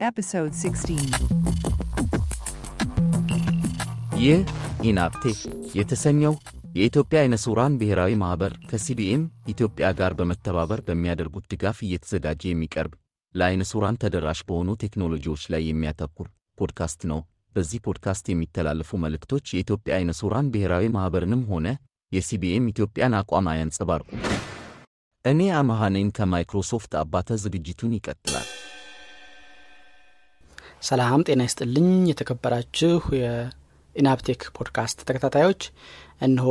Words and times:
Episode 0.00 0.52
16. 0.54 1.16
ይህ 4.18 4.40
ኢናብ 4.82 5.10
ቴክ 5.10 5.38
የተሰኘው 5.78 6.34
የኢትዮጵያ 6.74 7.18
አይነ 7.22 7.36
ሱራን 7.44 7.78
ብሔራዊ 7.80 8.12
ማኅበር 8.20 8.52
ከሲቢኤም 8.70 9.22
ኢትዮጵያ 9.52 9.88
ጋር 10.00 10.14
በመተባበር 10.20 10.82
በሚያደርጉት 10.88 11.48
ድጋፍ 11.52 11.80
እየተዘጋጀ 11.86 12.42
የሚቀርብ 12.48 12.92
ለአይነ 13.34 13.64
ሱራን 13.70 13.98
ተደራሽ 14.04 14.42
በሆኑ 14.48 14.76
ቴክኖሎጂዎች 14.84 15.44
ላይ 15.54 15.64
የሚያተኩር 15.66 16.28
ፖድካስት 16.58 17.02
ነው። 17.12 17.20
በዚህ 17.54 17.82
ፖድካስት 17.86 18.24
የሚተላለፉ 18.28 19.00
መልእክቶች 19.04 19.52
የኢትዮጵያ 19.52 19.98
አይነ 19.98 20.14
ሱራን 20.20 20.52
ብሔራዊ 20.54 20.92
ማኅበርንም 20.96 21.44
ሆነ 21.50 21.66
የሲቢኤም 22.12 22.70
ኢትዮጵያን 22.72 23.18
አቋም 23.20 23.50
አያንጸባርቁም። 23.52 24.08
እኔ 25.24 25.40
ነኝ 25.94 26.08
ከማይክሮሶፍት 26.16 26.94
አባተ። 27.00 27.38
ዝግጅቱን 27.42 27.98
ይቀጥላል። 27.98 28.48
ሰላም 30.82 31.20
ጤና 31.26 31.40
ይስጥልኝ። 31.46 31.88
የተከበራችሁ 32.08 32.90
የኢናብ 33.16 33.89
ቴክ 33.89 34.42
ፖድካስት 34.56 34.98
ተከታታዮች፣ 35.08 35.62
እነሆ 36.20 36.48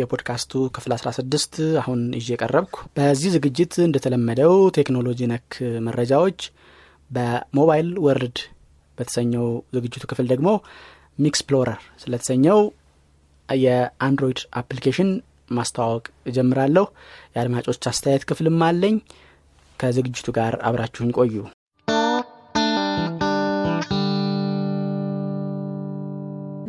የፖድካስቱ 0.00 0.52
ክፍል 0.76 0.92
16 0.96 1.56
አሁን 1.80 2.00
ይዤ 2.18 2.36
ቀረብኩ። 2.40 2.76
በዚህ 2.96 3.30
ዝግጅት 3.36 3.74
እንደተለመደው 3.86 4.54
ቴክኖሎጂ 4.78 5.28
ነክ 5.32 5.50
መረጃዎች፣ 5.86 6.40
በ 7.10 7.30
Mobile 7.30 7.88
World 8.06 8.38
በተሰኘው 8.98 9.46
ዝግጅቱ 9.76 10.04
ክፍል 10.10 10.28
ደግሞ 10.32 10.48
ሚክስፕሎረር 11.18 11.80
ስለተሰኘው 12.02 12.60
የአንድሮይድ 13.48 14.40
application 14.58 15.08
ማስተዋወቅ 15.50 16.04
እጀምራለሁ። 16.30 16.84
የአድማጮች 17.34 17.88
አስተያየት 17.90 18.26
ክፍልም 18.30 18.60
አለኝ። 18.68 18.96
ከዝግጅቱ 19.78 20.28
ጋር 20.38 20.54
አብራችሁኝ 20.68 21.10
ቆዩ። 21.18 21.34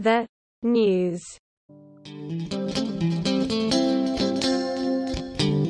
The 0.04 0.18
news. 0.64 1.24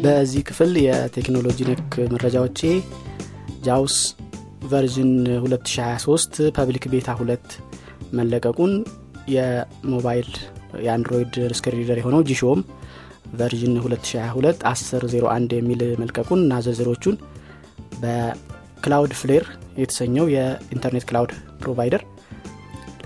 በዚህ 0.04 0.42
ክፍል 0.50 0.72
የቴክኖሎጂ 0.84 1.58
ነክ 1.70 1.96
መረጃዎቼ 2.14 2.62
JAWS 3.62 3.96
version 4.72 5.12
2023 5.34 6.40
public 6.58 6.86
beta 6.94 7.16
ሁለት 7.20 7.48
መለቀቁን 8.14 8.74
የሞባይል 9.28 10.30
የ 10.86 10.97
Android 10.97 11.36
screen 11.60 12.00
የሆነው 12.02 12.24
Jieshuo 12.32 12.55
ም 12.55 12.62
version 13.34 13.76
2022 13.82 14.66
1001 14.72 15.58
የሚል 15.60 15.84
መልቀቁን 16.04 16.42
እና 16.46 16.62
ዝርዝሮቹን 16.68 17.18
በ 18.04 19.16
Cloudflare 19.22 19.46
የተሰኘው 19.78 20.28
የኢንተርኔት 20.36 21.08
cloud 21.12 21.34
provider 21.64 22.04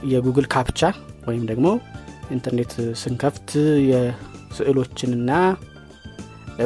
የ 0.05 0.16
Google 0.16 0.47
CAPTCHA 0.53 0.81
ወይም 1.27 1.43
ደግሞ 1.51 1.67
ኢንተርኔት 2.31 2.73
ስንከፍት 3.01 3.49
የስዕሎችንና 3.91 5.31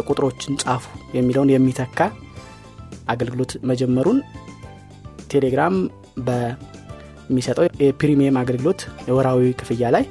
ቁጥሮችን 0.04 0.60
ጻፉ 0.64 0.84
የሚለውን 1.18 1.54
የሚተካ 1.54 2.00
አገልግሎት 3.08 3.52
መጀመሩን 3.70 4.18
ቴሌግራም 5.32 5.76
በሚሰጠው 6.28 7.66
የ 7.84 7.96
premium 7.96 8.40
አገልግሎት 8.42 8.82
የወርሃዊ 9.08 9.52
ክፍያ 9.62 9.92
ላይ 9.96 10.06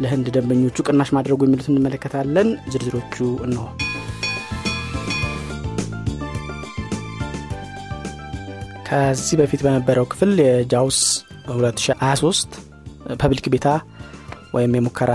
ለህንድ 0.00 0.26
ደንበኞቹ 0.34 0.84
ቅናሽ 0.88 1.10
ማድረጉ 1.16 1.40
የሚሉት 1.46 1.68
እንመለከታለን። 1.70 2.48
ዝርዝሮቹ 2.72 3.14
እነሆ። 3.46 3.64
ከዚህ 8.88 9.36
በፊት 9.40 9.60
በነበረው 9.64 10.06
ክፍል 10.10 10.32
የ 10.42 10.61
JAWS 10.61 10.98
2023 11.52 12.58
public 13.22 13.46
beta 13.54 13.68
ወይም 14.54 14.74
የሙከራ 14.76 15.12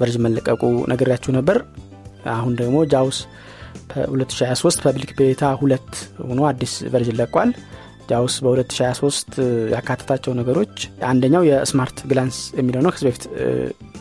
version 0.00 0.24
መለቀቁ 0.26 0.62
ነግሬያችሁ 0.90 1.32
ነበር። 1.36 1.58
አሁን 2.34 2.52
ደግሞ 2.60 2.76
JAWS 2.92 3.18
2023 4.08 4.84
public 4.84 5.10
beta 5.20 5.44
ሁለት 5.60 5.90
ሆኖ 6.28 6.40
አዲስ 6.50 6.74
version 6.92 7.18
ለቋል። 7.20 7.50
JAWS 8.10 8.34
በ2023 8.44 9.36
ያካተታቸው 9.74 10.32
ነገሮች 10.40 10.74
አንደኛው 11.10 11.42
የ 11.48 11.62
smart 11.62 11.98
glance 12.10 12.38
የሚለው 12.58 12.82
ነው። 12.84 12.92
ከዚህ 12.94 13.06
በፊት 13.08 13.24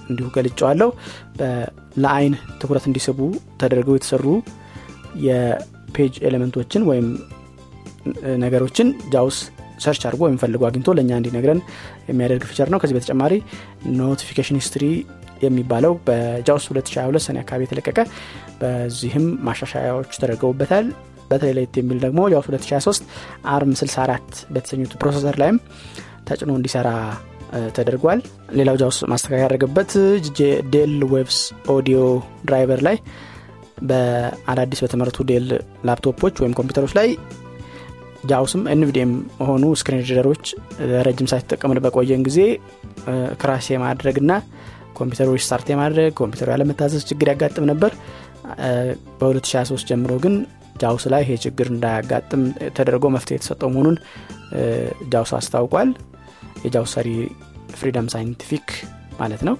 እንዲሁ 0.09 0.28
ገልጨዋለሁ። 0.38 0.90
ለአይን 2.03 2.34
ትኩረት 2.62 2.86
እንዲስቡ 2.90 3.20
ተደርገው 3.62 3.98
የተሰሩ 3.98 4.26
የ 5.28 5.56
page 5.56 6.14
element 6.28 6.58
ኦችን 6.58 6.84
ወይም 6.90 7.08
ነገሮችን 8.44 8.88
JAWS 9.14 9.38
search 9.80 10.02
አድርጎ 10.07 10.29
ፈልጎ 10.44 10.63
አግኝቶ 10.69 10.89
ለእኛ 10.97 11.11
እንዲነግረን 11.19 11.59
የሚያደርግ 12.09 12.44
feature 12.50 12.69
ነው። 12.73 12.79
ከዚህ 12.81 12.95
በተጨማሪ 12.97 13.34
notification 14.00 14.59
history 14.62 14.86
የሚባለው 15.44 15.94
በ 16.08 16.27
JAWS 16.27 16.66
2022 16.69 17.25
ሰኔ 17.28 17.38
አካባቢ 17.44 17.63
የተለቀቀ 17.66 18.00
በዚህም 18.61 19.25
ማሻሻያዎች 19.47 20.11
ተደርገውበታል። 20.16 20.85
በተለይ 21.29 21.53
ለየት 21.57 21.75
የሚል 21.79 22.00
ደግሞ 22.06 22.22
JAWS 22.34 22.47
2023 22.50 23.06
ARM 23.53 23.74
64 23.81 24.41
በተሰኙት 24.53 24.94
processor 25.02 25.38
ላይም 25.41 25.57
ተጭኖ 26.28 26.51
እንዲሰራ 26.57 26.90
ተደርጓል። 27.78 28.19
ሌላው 28.59 28.75
JAWS 28.81 28.97
ማስተካከያ 29.11 29.44
ያደረገበት 29.44 29.91
Dell 30.74 30.96
Waves 31.14 31.38
audio 31.75 32.00
driver 32.46 32.81
ላይ 32.88 32.97
በአዳዲስ 33.90 34.81
በተመረቱ 34.84 35.25
Dell 35.30 35.47
ላፕቶፖች 35.88 36.35
ወይም 36.44 36.55
ኮምፒውተሮች 36.59 36.94
ላይ 37.00 37.07
JAWS 38.24 38.49
ም 38.49 38.62
NVDA 38.74 38.99
ም 38.99 39.12
መሆኑ 39.39 39.63
screen 39.80 40.02
ረጅም 41.07 41.28
ሰዓት 41.31 41.53
በቆየን 41.85 42.22
ጊዜ 42.28 42.39
crash 43.41 43.68
የማድረግ 43.73 44.17
ና 44.29 44.34
ኮምፒውተሮች 44.97 45.41
start 45.46 45.68
የማድረግ 45.72 46.11
ኮምፒውተሩ 46.19 46.50
ያለመታዘዝ 46.53 47.03
ችግር 47.09 47.28
ያጋጥም 47.31 47.66
ነበር። 47.72 47.91
በ2023 49.19 49.91
ጀምሮ 49.91 50.13
ግን 50.23 50.34
JAWS 50.81 51.03
ላይ 51.13 51.22
ይሄ 51.25 51.34
ችግር 51.45 51.67
እንዳያጋጥም 51.73 52.41
ተደርጎ 52.78 53.06
መፍትሄ 53.16 53.35
የተሰጠው 53.38 53.69
መሆኑን 53.73 53.97
JAWS 55.14 55.31
አስታውቋል። 55.38 55.90
የ 56.66 56.74
JAWS 56.74 56.91
ሰሪ 56.97 57.09
Freedom 57.75 58.08
Scientific 58.14 58.68
ማለት 59.19 59.41
ነው። 59.47 59.55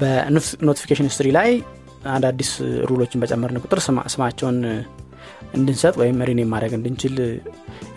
በ 0.00 0.16
notification 0.16 1.10
history 1.14 1.28
ላይ 1.38 1.50
አዳዲስ 2.14 2.50
rule 2.90 3.02
ኦችን 3.02 3.20
በጨመርን 3.22 3.62
ቁጥር 3.64 3.80
ስማቸውን 4.14 4.58
እንድንሰጥ 5.56 5.94
ወይም 6.00 6.18
rename 6.28 6.50
ማድረግ 6.52 6.72
እንድንችል 6.78 7.14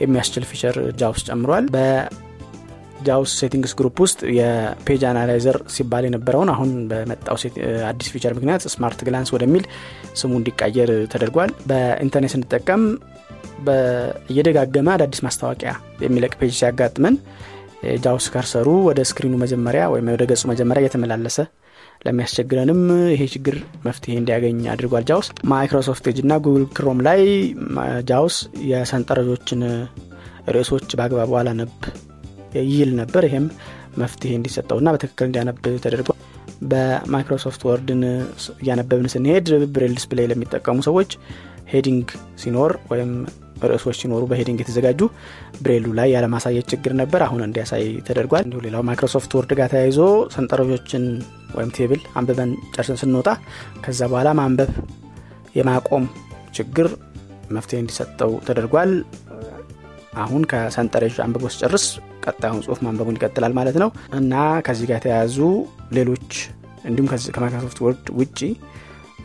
የሚያስችል 0.01 0.43
feature 0.49 0.75
JAWS 0.99 1.21
ጨምሯል። 1.27 1.65
በ 1.75 2.27
JAWS 2.27 3.31
settings 3.41 3.73
group 3.79 3.97
ውስጥ 4.05 4.19
የ 4.37 4.59
page 4.59 5.03
analyzer 5.09 5.57
ሲባል 5.75 6.05
የነበረውን 6.07 6.51
አሁን 6.53 6.71
በመጣው 6.91 7.37
አዲስ 7.89 8.09
feature 8.13 8.33
ምክንያት 8.37 8.65
smart 8.73 9.01
glance 9.07 9.31
ወደሚል 9.35 9.65
ስሙ 10.21 10.31
እንዲቀየር 10.39 10.91
ተደርጓል። 11.13 11.53
በኢንተርኔት 11.69 12.33
ስንጠቀም 12.35 12.83
እየደጋገመ 14.31 14.87
አዳዲስ 14.95 15.21
ማስታወቂያ 15.25 15.71
የሚለቅ 16.03 16.33
page 16.39 16.53
ሲያጋጥመን 16.59 17.15
JAWS 18.03 18.25
cursor 18.33 18.60
ኡ 18.60 18.69
ወደ 18.87 18.99
screen 19.09 19.29
ኡ 19.29 19.35
መጀመሪያ 19.43 19.83
ወይም 19.93 20.07
ወደ 20.13 20.23
ገጹ 20.31 20.43
መጀመሪያ 20.51 20.81
እየተመላለሰ 20.83 21.37
ለሚያስቸግረንም 22.01 22.81
ይሄ 23.13 23.23
ችግር 23.33 23.55
መፍትሄ 23.85 24.13
እንዲያገኝ 24.19 24.59
አድርጓል። 24.73 25.03
JAWS 25.09 25.27
Microsoft 25.51 26.05
Edge 26.11 26.19
እና 26.23 26.33
Google 26.45 26.65
Chrome 26.77 26.99
ላይ 27.07 27.21
JAWS 28.09 28.37
የሰንጠረዦችን 28.69 29.61
ርዕሶች 30.55 30.89
በአግባቡ 30.99 31.31
አላነብ 31.39 31.73
ይል 32.71 32.91
ነበር። 33.01 33.23
ይሄም 33.27 33.45
መፍትሄ 33.99 34.31
እንዲሰጠውና 34.37 34.89
በትክክል 34.95 35.27
እንዲያነብ 35.29 35.57
ተደርጓል። 35.85 36.17
በ 36.69 36.86
Microsoft 36.86 37.61
Word 37.67 37.90
ን 37.90 38.01
እያነበብን 38.61 39.11
ስንሄድ 39.13 39.45
braille 39.73 39.93
display 39.97 40.27
ለሚጠቀሙ 40.31 40.79
ሰዎች 40.87 41.11
heading 41.71 42.07
ሲኖር 42.41 42.71
ወይም 42.91 43.11
ርዕሶች 43.67 43.97
ሲኖሩ 44.01 44.23
በ 44.29 44.36
heading 44.36 44.59
የተዘጋጁ 44.63 45.01
ብሬሉ 45.63 45.87
ላይ 45.99 46.09
ያለማሳየት 46.15 46.67
ችግር 46.73 46.93
ነበር። 47.01 47.21
አሁን 47.25 47.41
እንዲያሳይ 47.47 47.85
ተደርጓል። 48.07 48.43
እንዲሁ 48.45 48.59
ሌላው 48.65 48.83
Microsoft 48.89 49.31
Word 49.37 49.53
ጋር 49.59 49.69
ተያይዞ 49.73 49.99
ሰንጠረዦችን 50.35 51.05
ወይም 51.55 51.71
table 51.77 52.01
አንብበን 52.19 52.51
ጨርሰን 52.75 52.99
ስንወጣ 53.01 53.29
ከዛ 53.85 54.01
በኋላ 54.11 54.31
ማንበብ 54.39 54.71
የማቆም 55.59 56.05
ችግር 56.57 56.87
መፍትሄ 57.51 57.79
እንዲሰጠው 57.83 58.31
ተደርጓል። 58.47 58.91
አሁን 60.21 60.43
ከሰንጠረዥ 60.51 61.15
አንብቦ 61.25 61.45
ሲጨርስ 61.53 61.85
ቀጣዩን 62.25 62.63
ጽሁፍ 62.65 62.79
ማንበቡን 62.85 63.17
ይቀጥላል 63.17 63.53
ማለት 63.59 63.77
ነው 63.81 63.89
እና 64.19 64.33
ከዚህ 64.67 64.87
ጋር 64.89 64.97
የተያያዙ 64.99 65.37
ሌሎች 65.97 66.31
እንዲሁም 66.85 67.07
ከ 67.35 67.43
Microsoft 67.43 67.79
Word 67.85 68.07
ውጪ 68.19 68.39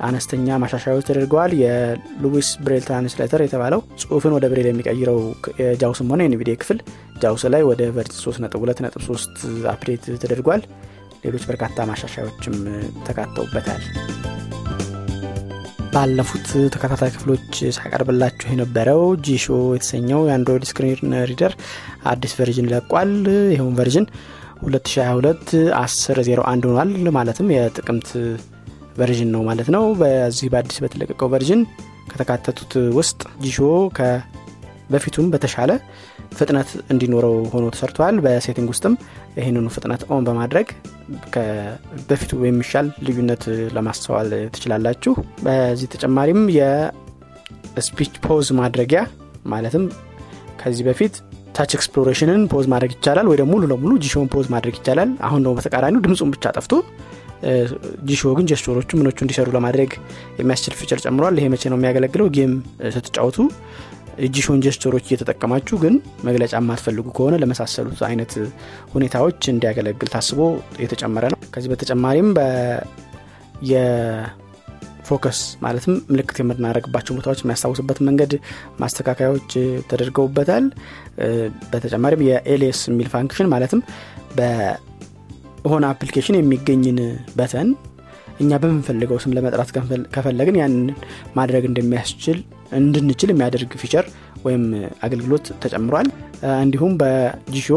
አነስተኛ 0.01 0.57
ማሻሻያዎች 0.63 1.07
ተደርገዋል። 1.09 1.53
የ 1.61 1.86
Louis 1.86 2.49
braille 2.65 2.85
translator 2.89 3.43
የተባለው 3.45 3.81
ጽሁፍን 4.03 4.35
ወደ 4.37 4.47
ብሬል 4.53 4.69
የሚቀይረው 4.71 5.19
የ 5.61 5.73
JAWS 5.73 5.98
ም 5.98 6.11
ሆነ 6.13 6.23
የ 6.27 6.37
NVDA 6.37 6.57
ክፍል 6.63 6.81
JAWS 7.23 7.45
ላይ 7.55 7.65
ወደ 7.71 7.83
version 7.97 8.15
3.2.3 8.21 9.45
update 9.73 10.07
ተደርጓል። 10.25 10.63
ሌሎች 11.25 11.45
በርካታ 11.51 11.87
ማሻሻያዎችም 11.91 12.57
ተካተውበታል። 13.07 13.83
ባለፉት 15.95 16.47
ተከታታይ 16.75 17.11
ክፍሎች 17.15 17.49
ሳቀርብላችሁ 17.77 18.49
የነበረው 18.53 19.03
Jieshuo 19.27 19.45
የተሰኘው 19.75 20.21
የ 20.29 20.37
Android 20.37 20.65
screen 20.71 21.13
reader 21.31 21.53
አዲስ 22.13 22.33
version 22.39 22.71
ለቋል 22.73 23.13
ይኸውን 23.53 23.77
version 23.79 24.07
2022 24.65 25.53
1001 25.77 26.67
ሆኗል 26.71 26.91
ማለትም 27.17 27.49
የጥቅምት 27.55 28.09
version 28.97 29.31
ነው 29.35 29.43
ማለት 29.49 29.69
ነው። 29.75 29.85
በዚህ 30.01 30.49
በአዲስ 30.53 30.79
በተለቀቀው 30.85 31.31
version 31.35 31.63
ከተካተቱት 32.11 32.73
ውስጥ 32.99 33.21
Jieshuo 33.45 33.59
በፊቱም 34.91 35.27
በተሻለ 35.33 35.71
ፍጥነት 36.39 36.71
እንዲኖረው 36.93 37.35
ሆኖ 37.53 37.65
ተሰርቷል። 37.75 38.17
በ 38.25 38.34
setting 38.34 38.69
ውስጥም 38.73 38.95
ይህንኑ 39.39 39.67
ፍጥነት 39.77 40.03
on 40.11 40.25
በማድረግ 40.29 40.69
በፊቱ 42.09 42.33
የሚሻል 42.45 42.87
ልዩነት 43.07 43.45
ለማስተዋል 43.77 44.31
ትችላላችሁ። 44.55 45.13
በዚህ 45.45 45.89
ተጨማሪም 45.95 46.43
የ 46.59 46.97
speech 46.97 48.13
pause 48.27 48.51
ማድረጊያ 48.61 49.03
ማለትም 49.47 49.85
ከዚህ 50.61 50.85
በፊት 50.89 51.15
touch 51.57 51.73
exploration 51.77 52.32
ን 52.32 52.43
pause 52.53 52.65
ማድረግ 52.73 52.93
ይቻላል 52.95 53.27
ወይ 53.31 53.43
ሙሉ 53.51 53.65
ለሙሉ 53.73 53.93
Jieshuo 54.05 54.23
ን 54.23 54.29
pause 54.33 54.47
ማድረግ 54.55 54.75
ይቻላል። 54.79 55.11
አሁን 55.27 55.41
ደግሞ 55.45 55.55
በተቃራኒው 55.59 56.03
ድምፁን 56.07 56.31
ብቻ 56.35 56.53
ጠፍቶ 56.57 56.73
Jieshuo 58.09 58.33
ግን 58.37 58.47
gesture 58.51 58.76
ኦቹ 58.76 58.91
ምኖቹ 58.99 59.19
እንዲሰሩ 59.25 59.49
ለማድረግ 59.57 59.91
የሚያስችል 60.41 60.75
feature 60.81 61.01
ጨምሯል። 61.05 61.39
ይሄ 61.41 61.49
መቼ 61.55 61.63
ነው 61.73 61.79
የሚያገለግለው? 61.79 62.29
game 62.37 62.53
ስትጫወቱ 62.97 63.39
Jieshuo 64.35 64.55
ን 64.55 64.61
gesture 64.65 64.90
ኦች 64.90 65.05
እየተጠቀማችሁ 65.09 65.77
ግን 65.83 65.95
መግለጫ 66.27 66.53
የማትፈልጉ 66.59 67.07
ከሆነ 67.17 67.35
ለመሳሰሉት 67.43 68.01
አይነት 68.09 68.33
ሁኔታዎች 68.93 69.41
እንዲያገለግል 69.53 70.11
ታስቦ 70.13 70.41
የተጨመረ 70.85 71.25
ነው። 71.33 71.39
ከዚህ 71.55 71.71
በተጨማሪም 71.73 72.29
የ 73.71 74.19
focus 74.19 75.41
ማለትም 75.65 75.95
ምልክት 76.13 76.39
የምናደረግባቸው 76.41 77.17
ቦታዎች 77.19 77.41
የሚያስታውስበት 77.43 77.99
መንገድ 78.09 78.33
ማስተካከያዎች 78.81 79.51
ተደርገውበታል። 79.91 80.65
በተጨማሪም 81.73 82.25
የ 82.29 82.44
alias 82.44 82.83
የሚል 82.91 83.11
function 83.15 83.51
ማለትም 83.55 83.83
በሆነ 85.65 85.85
application 85.93 86.37
የሚገኝን 86.39 86.99
button 87.39 87.69
እኛ 88.41 88.53
በምንፈልገው 88.63 89.19
ስም 89.23 89.35
ለመጥራት 89.37 89.71
ከፈለግን 90.15 90.57
ያንን 90.61 90.87
ማድረግ 91.39 91.65
እንደሚያስችል 91.69 92.39
እንድንችል 92.79 93.31
የሚያደርግ 93.33 93.73
feature 93.83 94.07
ወይም 94.47 94.65
አገልግሎት 95.07 95.47
ተጨምሯል። 95.63 96.09
እንዲሁም 96.63 96.93
በ 97.03 97.17
Jieshuo 97.17 97.69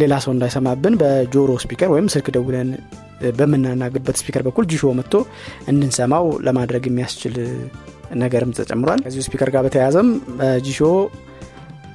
ሌላ 0.00 0.14
ሰው 0.24 0.32
እንዳይሰማብን 0.34 0.94
በጆሮ 1.02 1.50
speaker 1.64 1.90
ወይም 1.94 2.06
ስልክ 2.14 2.28
ደውለን 2.36 2.70
በምናናግርበት 3.38 4.16
speaker 4.20 4.42
በኩል 4.46 4.64
Jieshuo 4.72 4.92
መጥቶ 4.98 5.14
እንድንሰማው 5.70 6.26
ለማድረግ 6.46 6.84
የሚያስችል 6.88 7.36
ነገርም 8.22 8.50
ተጨምሯል። 8.58 9.00
ከዚሁ 9.06 9.22
speaker 9.28 9.50
ጋር 9.54 9.62
በተያያዘም 9.66 10.08
Jieshuo 10.66 10.80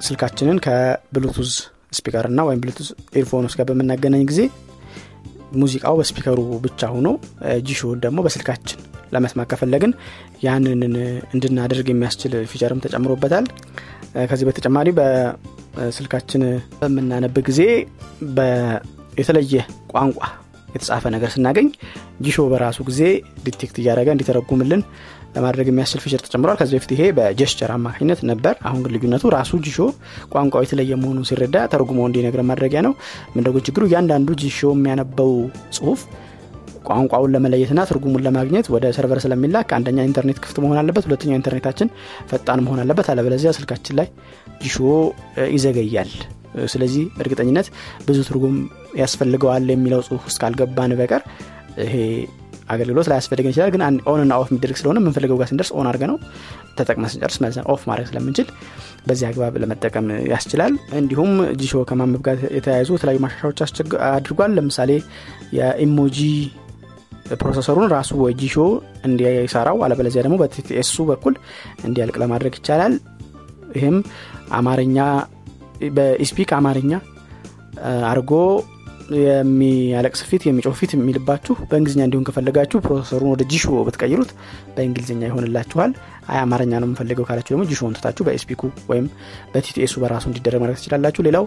ስልካችንን 0.06 0.58
ከ 0.64 0.80
Bluetooth 0.80 1.52
speaker 1.92 2.26
እና 2.30 2.40
ወይም 2.48 2.60
Bluetooth 2.62 2.88
earphones 3.20 3.54
ጋር 3.58 3.66
በምናገናኝ 3.70 4.22
ጊዜ 4.30 4.40
ሙዚቃው 5.60 5.94
በ 6.00 6.07
speaker 6.07 6.33
ኡ 6.33 6.40
ብቻ 6.64 6.90
ሆኖ 6.92 7.08
Jieshuo 7.68 7.91
ን 7.91 7.98
ደግሞ 8.04 8.20
በስልካችን 8.26 8.78
ለመስማት 9.14 9.48
ከፈለግን 9.50 9.92
ያንን 10.44 10.82
እንድናደርግ 11.34 11.88
የሚያስችል 11.92 12.34
feature 12.52 12.75
ም 12.75 12.82
ተጨምሮበታል። 12.84 13.46
ከዚህ 14.30 14.46
በተጨማሪ 14.48 14.88
በስልካችን 14.98 16.42
በምናነብ 16.80 17.36
ጊዜ 17.48 17.60
የተለየ 19.18 19.54
ቋንቋ 19.92 20.20
የተጻፈ 20.74 21.04
ነገር 21.14 21.30
ስናገኝ 21.34 21.66
Jieshuo 22.24 22.44
በራሱ 22.52 22.78
ጊዜ 22.88 23.00
detect 23.46 23.76
እያደረገ 23.80 24.08
እንዲተረጉምልን 24.14 24.82
ለማድረግ 25.34 25.66
የሚያስችል 25.70 26.00
feature 26.04 26.20
ተጨምሯል። 26.24 26.56
ከዚህ 26.60 26.74
በፊት 26.78 26.90
ይሄ 26.94 27.02
በ 27.16 27.28
gesture 27.28 27.70
አማካኝነት 27.76 28.20
ነበር። 28.30 28.54
አሁን 28.66 28.80
ግን 28.84 28.92
ልዩነቱ 28.94 29.30
ራሱ 29.36 29.60
ጂሾ 29.66 29.78
ቋንቋው 30.32 30.64
የተለየ 30.64 30.98
መሆኑን 31.02 31.26
ሲረዳ 31.28 31.56
ተርጉሞ 31.72 32.00
እንዲነግረን 32.08 32.42
ማድረጊያ 32.50 32.82
ነው። 32.86 32.94
ምንድነው 33.34 33.56
ችግሩ? 33.68 33.82
እያንዳንዱ 33.90 34.28
ጂሾ 34.42 34.60
የሚያነበው 34.74 35.32
ጽሁፍ 35.76 36.02
ቋንቋውን 36.88 37.32
ለመለየትና 37.34 37.80
ትርጉሙን 37.88 38.22
ለማግኘት 38.26 38.66
ወደ 38.74 38.84
server 38.96 39.18
ስለሚላክ 39.24 39.68
አንደኛ 39.76 39.98
ኢንተርኔት 40.08 40.38
ክፍት 40.44 40.56
መሆን 40.62 40.78
አለበት 40.80 41.04
ሁለተኛ 41.08 41.32
ኢንተርኔታችን 41.38 41.88
ፈጣን 42.30 42.62
መሆን 42.64 42.80
አለበት። 42.84 43.08
አለበለዚያ 43.12 43.52
ስልካችን 43.58 43.96
ላይ 44.00 44.08
ጂሾ 44.62 44.76
ይዘገያል። 45.54 46.10
ስለዚህ 46.72 47.04
እርግጠኝነት 47.22 47.66
ብዙ 48.08 48.18
ትርጉም 48.28 48.56
ያስፈልገዋል 48.98 49.66
የሚለው 49.72 50.00
ጽሁፍ 50.08 50.22
ውስጥ 50.28 50.38
ካልገባን 50.42 50.92
በቀር 50.98 51.22
ይሄ 51.82 51.94
አገልግሎት 52.68 53.08
ላያስፈልገን 53.10 53.52
ይችላል። 53.52 53.70
ግን 53.74 53.82
on 54.12 54.20
ና 54.20 54.32
off 54.40 54.48
የሚደረግ 54.50 54.76
ስለሆነ 54.80 54.98
የምንፈልገው 55.02 55.38
ጋር 55.40 55.48
ስንደርስ 55.50 55.70
on 55.76 55.88
አድርገነው 55.90 56.16
ተጠቅመን 56.78 57.04
ስንጨርስ 57.12 57.36
መልሰን 57.42 57.66
off 57.72 57.82
ማድረግ 57.90 58.06
ስለምንችል 58.10 58.48
በዚህ 59.06 59.26
አግባብ 59.28 59.54
ለመጠቀም 59.62 60.08
ያስችላል። 60.32 60.72
እንዲሁም 60.98 61.30
ጂሾ 61.60 61.82
ከማንበብ 61.90 62.22
ጋር 62.28 62.36
የተያያዙ 62.56 62.90
የተለያዩ 62.96 63.20
ማሻሻያዎች 63.24 63.60
አድርጓል። 64.10 64.52
ለምሳሌ 64.58 64.90
የ 65.58 65.75
emoji 65.75 66.18
processor 67.40 67.73
ኡን 67.73 67.88
ራሱ 67.92 68.12
ወይ 68.22 68.32
ጂሾ 68.40 68.56
እንዲሰራው 69.06 69.78
አለበለዚያ 69.84 70.22
ደግሞ 70.26 70.36
በ 70.40 70.58
TTS 70.58 70.86
ኡ 70.86 71.04
በኩል 71.10 71.34
እንዲያልቅ 71.84 72.16
ለማድረግ 72.22 72.54
ይቻላል። 72.58 72.94
ይህም 73.76 73.96
አማርኛ 74.52 74.98
በ 75.96 76.09
eSpeak 76.09 76.50
አማርኛ 76.58 76.92
አርጎ 78.10 78.32
የሚያለቅስ 79.20 80.20
ፊት 80.28 80.42
የሚጮህ 80.46 80.74
ፊት 80.80 80.92
የሚልባችሁ 80.94 81.54
በእንግሊዝኛ 81.70 82.02
እንዲሆን 82.06 82.26
ከፈለጋችሁ 82.28 82.78
processor 82.86 83.16
ኡን 83.16 83.30
ወደ 83.32 83.42
ጂሾ 83.52 83.74
ብትቀይሩት 83.86 84.30
በእንግሊዝኛ 84.76 85.22
ይሆንላችኋል። 85.28 85.92
አይ 86.28 86.38
አማርኛ 86.42 86.72
ነው 86.76 86.88
የምፈልገው 86.88 87.26
ካላችሁ 87.28 87.52
ደግሞ 87.54 87.64
ጂሾን 87.70 87.96
ትታችሁ 87.98 88.24
በ 88.26 88.33
eSpeak 88.33 88.55
ኡ 88.55 88.62
ወይም 88.90 89.06
በ 89.54 89.65
TTS 89.65 89.83
ኡ 89.83 89.94
በራሱ 90.02 90.26
እንዲደረግ 90.30 90.60
ማድረግ 90.62 90.78
ትችላላችሁ። 90.80 91.24
ሌላው 91.28 91.46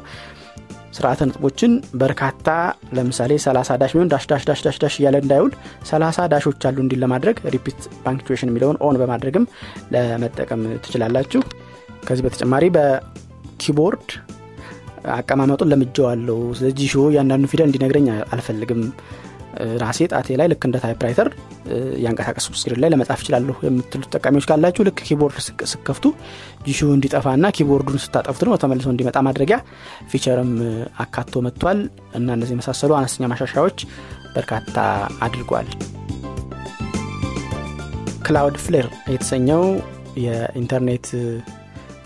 ስርዓተ 0.94 1.22
ነጥቦችን 1.28 1.72
በርካታ 2.02 2.50
ለምሳሌ 2.98 3.32
30 3.44 3.80
dash 3.82 3.94
ቢሆን 3.96 4.12
dash 4.12 4.26
dash 4.30 4.44
dash 4.50 4.62
dash 4.66 4.78
dash 4.84 4.96
እያለ 5.00 5.16
እንዳይውል 5.24 5.52
30 5.90 6.28
dash 6.34 6.50
ኦች 6.50 6.66
አሉ 6.70 6.78
እንዲል 6.84 7.02
ለማድረግ 7.04 7.38
repeat 7.56 7.82
punctuation 8.06 8.52
የሚለውን 8.52 8.80
on 8.88 9.00
በማድረግም 9.02 9.48
ለመጠቀም 9.96 10.64
ትችላላችሁ። 10.86 11.42
ከዚህ 12.08 12.24
በተጨማሪ 12.26 12.66
በ 12.76 13.02
keyboard 13.02 14.08
አቀማመጡን 15.14 15.70
ለምጀዋለው 15.72 16.40
ስለዚህ 16.58 16.90
ጂሾ 16.94 17.06
እያንዳንዱ 17.12 17.46
ፊደል 17.52 17.68
እንዲነግረኝ 17.70 18.08
አልፈልግም። 18.34 18.82
ራሴ 19.82 20.00
ጣቴ 20.12 20.28
ላይ 20.40 20.48
ልክ 20.52 20.64
እንደ 20.68 20.78
typewriter 20.84 21.28
ያንቀሳቀስ 22.06 22.46
screen 22.60 22.80
ላይ 22.84 22.90
ለመጻፍ 22.94 23.20
እችላለሁ 23.24 23.56
የምትሉት 23.66 24.10
ተጠቃሚዎች 24.16 24.46
ካላችሁ 24.50 24.84
ልክ 24.88 25.00
keyboard 25.08 25.38
ስከፍቱ 25.72 26.06
ጂሾ 26.66 26.90
እንዲጠፋ 26.96 27.36
ና 27.44 27.52
keyboard 27.58 27.87
ኡን 27.87 28.02
ስታጠፉት 28.04 28.42
ደግሞ 28.44 28.56
ተመልሶ 28.64 28.88
እንዲመጣ 28.94 29.18
ማድረጊያ 29.28 29.58
feature 30.12 30.43
ም 30.43 30.52
አካቶ 31.00 31.44
መጥቷል 31.48 31.80
እና 32.20 32.28
እነዚህ 32.38 32.56
የመሳሰሉ 32.56 32.94
አነስተኛ 33.00 33.30
ማሻሻያዎች 33.34 33.80
በርካታ 34.36 34.78
አድርጓል። 35.28 35.70
Cloudflare 38.26 38.86
የተሰኘው 39.14 39.64
የኢንተርኔት 40.24 41.08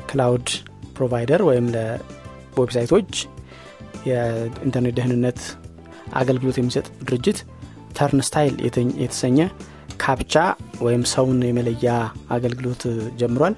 cloud 0.09 0.47
provider 0.95 1.41
ወይም 1.49 1.67
ለ 2.59 2.67
website 2.67 2.95
ኦች 2.95 3.11
የኢንተርኔት 4.09 4.95
ደህንነት 4.99 5.39
አገልግሎት 6.19 6.57
የሚሰጥ 6.59 6.87
ድርጅት 7.07 7.39
Turnstile 7.97 8.55
የተሰኘ 9.03 9.39
captcha 10.03 10.33
ወይም 10.85 11.03
ሰውን 11.13 11.39
የመለያ 11.47 11.87
አገልግሎት 12.35 12.83
ጀምሯል። 13.21 13.55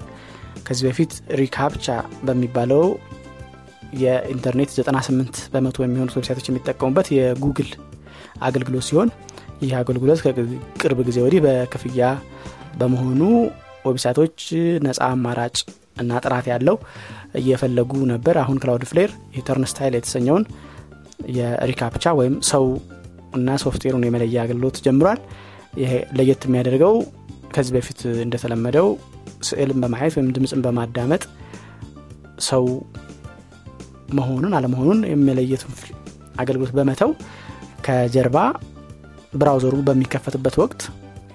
ከዚህ 0.66 0.84
በፊት 0.88 1.12
reCAPTCHA 1.40 1.86
በሚባለው 2.26 2.84
የኢንተርኔት 4.02 4.70
98 4.78 5.40
በመቶ 5.52 5.78
የሚሆኑት 5.84 6.16
website 6.18 6.36
ኦች 6.36 6.46
የሚጠቀሙበት 6.50 7.08
የጉግል 7.16 7.70
አገልግሎት 8.48 8.84
ሲሆን 8.88 9.08
ይህ 9.62 9.72
አገልግሎት 9.80 10.20
ከቅርብ 10.24 11.00
ጊዜ 11.08 11.18
ወዲህ 11.24 11.40
በክፍያ 11.46 12.04
በመሆኑ 12.80 13.20
website 13.88 14.20
ኦች 14.20 14.38
ነፃ 14.86 14.98
አማራጭ 15.08 15.56
እና 16.02 16.20
ጥራት 16.24 16.46
ያለው 16.52 16.76
እየፈለጉ 17.34 17.92
ነበር። 18.12 18.36
አሁን 18.42 18.58
Cloudflare 18.62 19.10
የ 19.36 19.66
Turnstile 19.70 19.94
የተሰኘውን 19.98 20.44
የ 21.36 21.48
reCAPTCHA 21.48 22.04
ወይም 22.18 22.34
ሰው 22.50 22.64
እና 23.38 23.50
ሶፍትዌሩን 23.62 24.06
የመለያ 24.06 24.38
አገልግሎት 24.44 24.78
ጀምሯል። 24.86 25.20
ይሄ 25.82 25.92
ለየት 26.18 26.42
የሚያደርገው 26.46 26.94
ከዚህ 27.54 27.72
በፊት 27.76 28.00
እንደተለመደው 28.24 28.88
ስዕልን 29.48 29.78
በማየት 29.82 30.14
ወይም 30.18 30.28
ድምፅን 30.36 30.60
በማዳመጥ 30.64 31.22
ሰው 32.48 32.64
መሆኑን 34.18 34.54
አለመሆኑን 34.58 35.00
የሚለየት 35.10 35.62
አገልግሎት 36.42 36.72
በመተው 36.78 37.10
ከጀርባ 37.86 38.38
browser 39.34 39.67
ኡ 39.67 39.76
በሚከፈትበት 39.86 40.56
ወቅት 40.62 40.82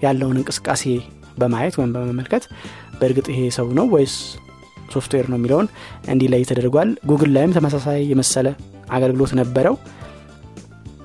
ያለውን 0.03 0.37
እንቅስቃሴ 0.41 0.83
በማየት 1.37 1.75
ወይም 1.79 1.91
በመመልከት 1.95 2.43
በእርግጥ 2.99 3.27
ይሄ 3.33 3.41
ሰው 3.57 3.67
ነው 3.77 3.85
ወይስ 3.95 4.15
ሶፍትዌር 4.91 5.25
ነው 5.31 5.37
የሚለውን 5.39 5.67
እንዲለይ 6.07 6.43
ተደርጓል። 6.49 6.89
ጉግል 7.09 7.31
ላይም 7.35 7.53
ተመሳሳይ 7.57 7.99
የመሰለ 8.11 8.47
አገልግሎት 8.89 9.33
ነበረው። 9.39 9.75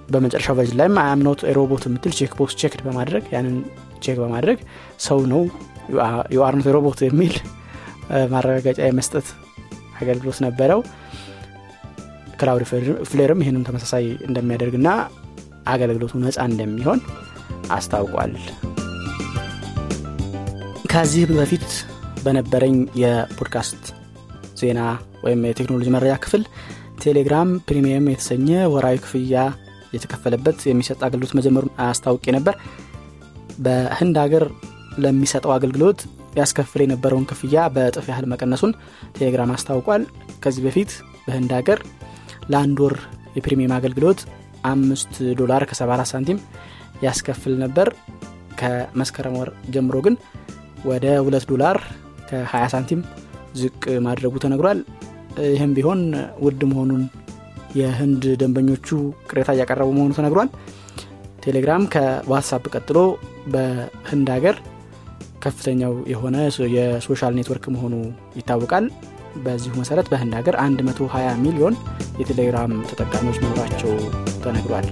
በመጨረሻው 0.09 0.57
version 0.59 0.79
ላይም 0.81 0.97
I'm 1.03 1.22
not 1.22 1.41
robot 1.57 1.85
የምትል 1.89 2.13
check 2.19 2.33
box 2.39 2.57
checked 2.61 2.81
በማድረግ 2.87 3.25
ያንን 3.35 3.57
check 4.05 4.17
በማድረግ 4.23 4.59
ሰው 5.07 5.21
ነው 5.33 5.43
you 6.35 6.46
are 6.46 6.58
not 6.58 6.69
robot 6.77 7.01
የሚል 7.07 7.35
ማረጋገጫ 8.33 8.81
የመስጠት 8.87 9.27
አገልግሎት 10.01 10.39
ነበረው። 10.47 10.81
Cloudflare 12.41 12.65
ም 13.11 13.43
ይህንም 13.43 13.65
ተመሳሳይ 13.69 14.05
እንደሚያደርግና 14.29 14.89
አገልግሎቱ 15.69 16.21
ነፃ 16.23 16.39
እንደሚሆን 16.49 17.01
አስታውቋል። 17.71 18.33
ከዚህ 20.93 21.25
በፊት 21.31 21.67
በነበረኝ 22.23 22.77
የፖድካስት 23.03 23.83
ዜና 24.61 24.81
ወይም 25.25 25.41
የቴክኖሎጂ 25.49 25.89
መረጃ 25.95 26.15
ክፍል 26.25 26.43
Telegram 27.03 27.51
Premium 27.69 28.09
የተሰኘ 28.11 28.49
ወርሃዊ 28.73 28.97
ክፍያ 29.05 29.37
የተከፈለበት 29.93 30.59
የሚሰጥ 30.69 31.01
አገልግሎት 31.07 31.35
መጀመሩን 31.39 31.73
አስታውቄ 31.87 32.25
ነበር። 32.37 32.55
በህንድ 33.59 34.17
ሀገር 34.23 34.45
ለሚሰጠው 34.99 35.53
አገልግሎት 35.57 36.01
ያስከፍል 36.39 36.81
የነበረውን 36.85 37.27
ክፍያ 37.31 37.65
በእጥፍ 37.75 38.07
ያህል 38.11 38.27
መቀነሱን 38.33 38.73
ቴሌግራም 39.17 39.51
አስታውቋል። 39.55 40.03
ከዚህ 40.43 40.63
በፊት 40.67 40.91
በህንድ 41.27 41.51
ሀገር 41.59 41.81
ለአንድ 42.53 42.79
ወር 42.85 42.95
የፕሪሚየም 43.37 43.75
አገልግሎት 43.79 44.21
አምስት 44.71 45.13
ዶላር 45.41 45.63
ከ74 45.71 46.11
ሳንቲም 46.13 46.39
ያስከፍል 47.05 47.55
ነበር። 47.65 47.89
ከመስከረም 48.61 49.37
ወር 49.39 49.51
ጀምሮ 49.75 49.97
ግን 50.07 50.15
ወደ 50.85 51.07
ሁለት 51.25 51.45
ዶላር 51.53 51.77
ከ20 52.33 52.69
ሳንቲም 52.73 53.01
ዝቅ 53.61 53.83
ማድረጉ 54.07 54.35
ተነግሯል። 54.45 54.79
ይህም 55.49 55.73
ቢሆን 55.77 56.01
ውድ 56.45 56.63
መሆኑን 56.71 57.03
የህንድ 57.75 58.25
ደንበኞቹ 58.41 58.89
ቅሬታ 59.29 59.51
እያቀረቡ 59.57 59.89
መሆኑ 59.97 60.11
ተነግሯል። 60.19 60.49
ቴሌግራም 61.45 61.85
ከዋትሳፕ 61.95 62.65
ቀጥሎ 62.75 62.99
በህንድ 63.55 64.29
ሀገር 64.35 64.57
ከፍተኛው 65.43 65.95
የሆነ 66.13 66.37
የ 66.77 66.91
social 66.91 67.33
network 67.39 67.65
መሆኑ 67.75 67.95
ይታወቃል። 68.39 68.85
በዚሁ 69.45 69.73
መሰረት 69.81 70.07
በህንድ 70.13 70.35
ሀገር 70.39 70.55
120 70.63 71.33
ሚሊዮን 71.45 71.75
የቴሌግራም 72.21 72.73
ተጠቃሚዎች 72.91 73.39
መኖራቸው 73.45 73.93
ተነግሯል። 74.45 74.89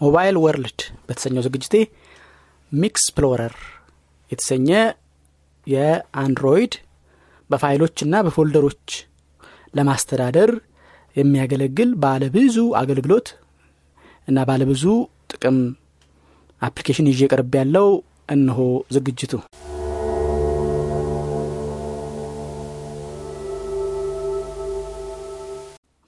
Mobile 0.00 0.36
World 0.44 0.80
በተሰኘው 1.08 1.44
ዝግጅቴ 1.46 1.74
MiXplorer 2.72 3.54
የተሰኘ 4.30 4.68
የአንድሮይድ 5.66 6.74
በፋይሎች 7.50 7.96
እና 8.06 8.14
በ 8.26 8.36
folder 8.36 8.65
ኦች 8.65 8.84
ለማስተዳደር 9.74 10.50
የሚያገለግል 11.16 11.90
ባለብዙ 12.02 12.56
አገልግሎት 12.80 13.28
እና 14.28 14.44
ባለብዙ 14.48 14.84
ጥቅም 15.32 15.58
application 16.62 17.10
ይዤ 17.10 17.28
ቀርቤያለው 17.32 17.88
እነሆ 18.28 18.58
ዝግጅቱ። 18.94 19.32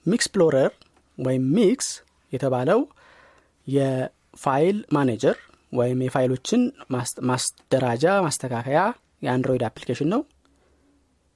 MiXplorer 0.06 0.72
ወይም 1.18 1.44
MiX 1.56 1.88
የተባለው 2.32 2.80
የ 3.66 4.03
file 4.03 4.78
manager 4.96 5.36
ወይም 5.72 5.98
የፋይሎችን 6.04 6.62
ማስደራጃ 7.30 8.04
ማስተካከያ 8.26 8.80
የአንድሮይድ 9.26 9.62
application 9.68 10.08
ነው። 10.14 10.22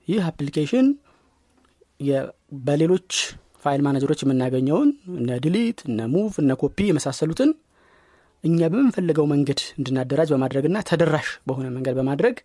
ይህ 0.09 0.23
አፕሊኬሽን 0.31 0.87
በሌሎች 2.67 3.13
file 3.63 3.81
manager 3.87 4.08
ኦች 4.08 4.21
የምናገኘውን 4.25 4.89
እነ 5.19 5.39
delete 5.45 5.79
እነ 5.89 6.01
move 6.13 6.35
እነ 6.43 6.55
ኮፒ 6.61 6.79
የመሳሰሉትን 6.89 7.51
እኛ 8.45 8.59
በምንፈልገው 8.73 9.27
መንገድ 9.33 9.61
እንድናደራጅ 9.79 10.29
በማድረግና 10.35 10.79
ተደራሽ 10.89 11.29
በሆነ 11.49 11.67
መንገድ 11.77 11.95
በማድረግ 11.99 12.37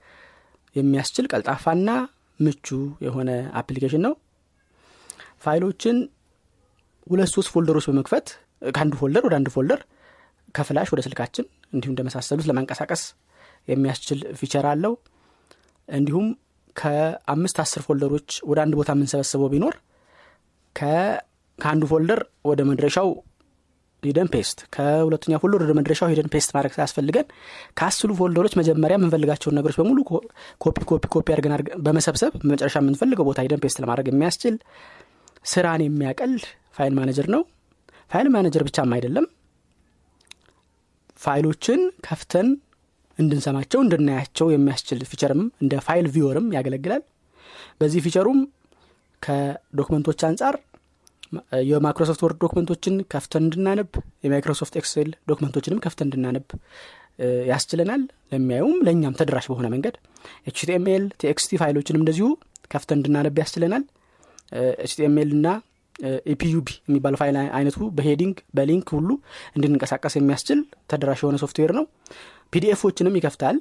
የሚያስችል 0.75 1.25
ቀልጣፋና 1.31 1.89
ምቹ 2.39 2.67
የሆነ 3.05 3.29
application 3.59 4.03
ነው። 4.07 4.13
ፋይሎችን 5.43 5.97
ሁለት 7.07 7.29
ሶስት 7.35 7.49
folder 7.53 7.73
ኦች 7.73 7.85
በመክፈት 7.89 8.27
ከአንዱ 8.71 8.93
folder 9.01 9.23
ወደ 9.27 9.35
አንድ 9.39 9.49
folder 9.55 9.79
ከ 10.55 10.64
flash 10.64 10.87
ወደ 10.93 11.01
ስልካችን 11.05 11.45
እንዲሁም 11.73 11.93
እንደመሳሰሉት 11.93 12.47
ለማንቀሳቀስ 12.49 13.03
የሚያስችል 13.67 14.19
feature 14.39 14.65
አለው። 14.71 14.93
እንዲሁም 15.87 16.27
ከአምስት 16.75 17.57
አስር 17.63 17.81
folder 17.85 18.12
ኦች 18.12 18.29
ወደ 18.49 18.59
አንድ 18.63 18.73
ቦታ 18.79 18.91
የምንሰበስበው 18.95 19.49
ቢኖር 19.53 19.75
ከአንዱ 20.75 21.83
folder 21.91 22.19
ወደ 22.49 22.61
መድረሻው 22.69 23.09
ሂደን 24.03 24.29
paste 24.33 24.59
ከሁለተኛ 24.75 25.33
folder 25.41 25.61
ወደ 25.63 25.73
መድረሻው 25.79 26.07
ሂደን 26.11 26.29
paste 26.33 26.51
ማድረግ 26.55 26.73
ሳያስፈልገን 26.77 27.25
ከአስሩ 27.79 28.11
folder 28.19 28.40
ኦች 28.40 28.53
መጀመሪያ 28.59 28.95
የምንፈልጋቸውን 28.97 29.55
ነገሮች 29.59 29.77
በሙሉ 29.79 29.99
copy 30.61 30.77
copy 30.91 31.03
copy 31.13 31.27
አድርገን 31.33 31.53
በመሰብሰብ 31.85 32.31
መጨረሻ 32.51 32.75
የምንፈልገው 32.81 33.27
ቦታ 33.29 33.45
ሂደን 33.45 33.61
paste 33.65 33.79
ለማድረግ 33.83 34.07
የሚያስችል 34.11 34.55
ስራን 35.45 35.83
የሚያቀል 35.85 36.33
file 36.77 36.95
manager 36.97 37.27
ነው። 37.35 37.43
file 38.11 38.27
manager 38.33 38.63
ብቻም 38.67 38.93
አይደለም 38.97 39.27
ፋይሎችን 41.21 41.79
ከፍተን 42.05 42.47
እንድንሰማቸው 43.19 43.79
እንድናያቸው 43.83 44.47
የሚያስችል 44.53 44.99
feature 45.11 45.35
ም 45.35 45.41
እንደ 45.63 45.73
file 45.85 46.05
viewer 46.13 46.39
ም 46.39 46.47
ያገለግላል። 46.55 47.03
በዚህ 47.81 48.01
feature 48.05 48.27
ኡም 48.27 48.39
ከ 49.21 49.36
document 49.36 49.93
ኦች 49.93 50.21
አንጻር 50.29 50.55
የ 51.69 51.79
Microsoft 51.79 52.21
Word 52.25 52.37
document 52.43 52.73
ኦችን 52.73 52.95
ከፍተን 53.11 53.43
እንድናነብ 53.45 53.89
የ 54.25 54.34
Microsoft 54.34 54.73
Excel 54.81 55.09
document 55.29 55.55
ኦችንም 55.55 55.81
ከፍተን 55.85 56.07
እንድናነብ 56.07 56.47
ያስችለናል። 57.51 58.01
ለሚያዩም 58.31 58.77
ለእኛም 58.85 59.15
ተደራሽ 59.19 59.45
በሆነ 59.51 59.67
መንገድ 59.73 59.95
HTML 60.49 61.05
TXT 61.21 61.59
ፋይሎችንም 61.61 62.01
እንደዚሁ 62.03 62.27
ከፍተን 62.71 62.97
እንድናነብ 62.99 63.37
ያስችለናል። 63.41 63.83
HTML 64.85 65.31
እና 65.37 65.47
EPUB 66.31 66.67
የሚባለው 66.87 67.17
ፋይል 67.21 67.35
አይነቱ 67.57 67.77
በ 67.97 68.06
heading 68.06 68.37
በ 68.57 68.67
link 68.67 68.87
ሁሉ 68.95 69.09
እንድንንቀሳቀስ 69.55 70.15
የሚያስችል 70.17 70.59
ተደራሽ 70.91 71.19
የሆነ 71.23 71.37
ሶፍትዌር 71.43 71.71
ነው። 71.79 71.85
PDF 72.53 72.71
ኦችንም 72.71 73.17
ይከፍታል። 73.19 73.57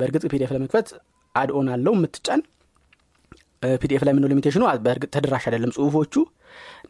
በእርግጥ 0.00 0.22
PDF 0.32 0.50
ለመክፈት 0.54 0.88
add-on 1.34 1.68
አለው 1.74 1.94
የምትጫን። 1.96 2.40
PDF 3.78 4.02
ላይ 4.06 4.12
ምነው 4.16 4.30
limitation 4.32 4.59
ኑ 4.59 4.64
በእርግጥ 4.86 5.10
ተደራሽ 5.14 5.44
አይደለም 5.48 5.70
ጽሁፎቹ። 5.76 6.14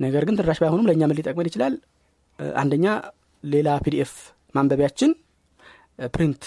ነገር 0.01 0.23
ግን 0.29 0.37
ተደራሽ 0.39 0.59
ባይሆኑም 0.63 0.89
ለእኛ 0.89 1.03
ምን 1.07 1.19
ሊጠቅመን 1.19 1.49
ይችላል? 1.51 1.75
አንደኛ 2.59 2.87
ሌላ 3.45 3.69
PDF 3.85 4.13
ማንበቢያችን 4.55 5.11
print 6.15 6.43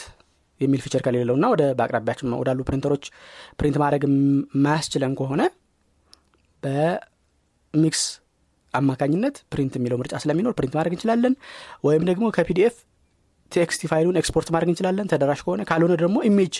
የሚል 0.61 0.79
feature 0.83 1.01
ከሌለው 1.05 1.35
ና 1.41 1.47
ወደ 1.53 1.63
በአቅራቢያችን 1.77 2.35
ወዳሉ 2.39 2.59
printer 2.67 2.90
ኦች 2.90 3.03
print 3.59 3.75
ማድረግ 3.81 4.03
የማያስችለን 4.07 5.13
ከሆነ 5.19 5.41
በ 7.77 7.88
MiX 7.88 8.03
አማካኝነት 8.73 9.35
print 9.51 9.73
የሚለው 9.77 9.97
ምርጫ 10.01 10.15
ስለሚኖር 10.23 10.53
print 10.57 10.73
ማድረግ 10.77 10.93
እንችላለን። 10.95 11.33
ወይም 11.87 12.03
ደግሞ 12.09 12.25
ከ 12.35 12.51
PDF 12.51 12.75
text 13.51 13.81
ፋይሉን 13.91 14.17
ኤክስፖርት 14.21 14.47
ማድረግ 14.53 14.69
እንችላለን። 14.71 15.09
ተደራሽ 15.11 15.41
ከሆነ 15.45 15.61
ካልሆነ 15.69 15.93
ደግሞ 16.01 16.17
image 16.29 16.55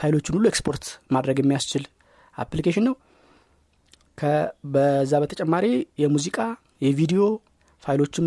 ፋይሎችን 0.00 0.34
ሁሉ 0.36 0.46
ኤክስፖርት 0.50 0.84
ማድረግ 1.14 1.36
የሚያስችል 1.42 1.84
application 2.36 2.84
ነው። 2.88 2.94
በዛ 4.74 5.12
በተጨማሪ 5.22 5.66
የሙዚቃ 6.02 6.38
የቪዲዮ 6.84 7.22
ፋይሎችም 7.82 8.26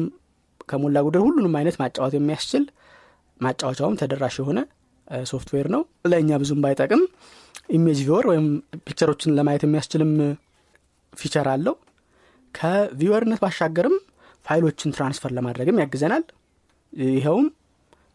ከሞላ 0.69 0.97
ጉደል 1.05 1.23
ሁሉንም 1.27 1.53
አይነት 1.59 1.75
ማጫወት 1.81 2.13
የሚያስችል 2.17 2.63
ማጫወቻውም 3.39 3.97
ተደራሽ 4.01 4.35
የሆነ 4.41 4.59
ሶፍትዌር 5.25 5.67
ነው። 5.75 5.81
ለእኛ 6.11 6.37
ብዙም 6.41 6.59
ባይጠቅም 6.63 7.01
image 7.75 7.99
viewer 8.07 8.25
ወይም 8.31 8.45
picture 8.79 9.09
ኦችን 9.09 9.35
ለማየት 9.37 9.63
የሚያስችልም 9.65 10.11
feature 11.13 11.47
አለው 11.53 11.75
ከ 12.55 12.69
viewer 12.69 13.11
ነት 13.11 13.39
ባሻገርም 13.43 13.95
ፋይሎችን 14.45 14.93
transfer 14.95 15.31
ለማድረግም 15.37 15.79
ያግዘናል። 15.81 16.23
ይኸውም 17.11 17.47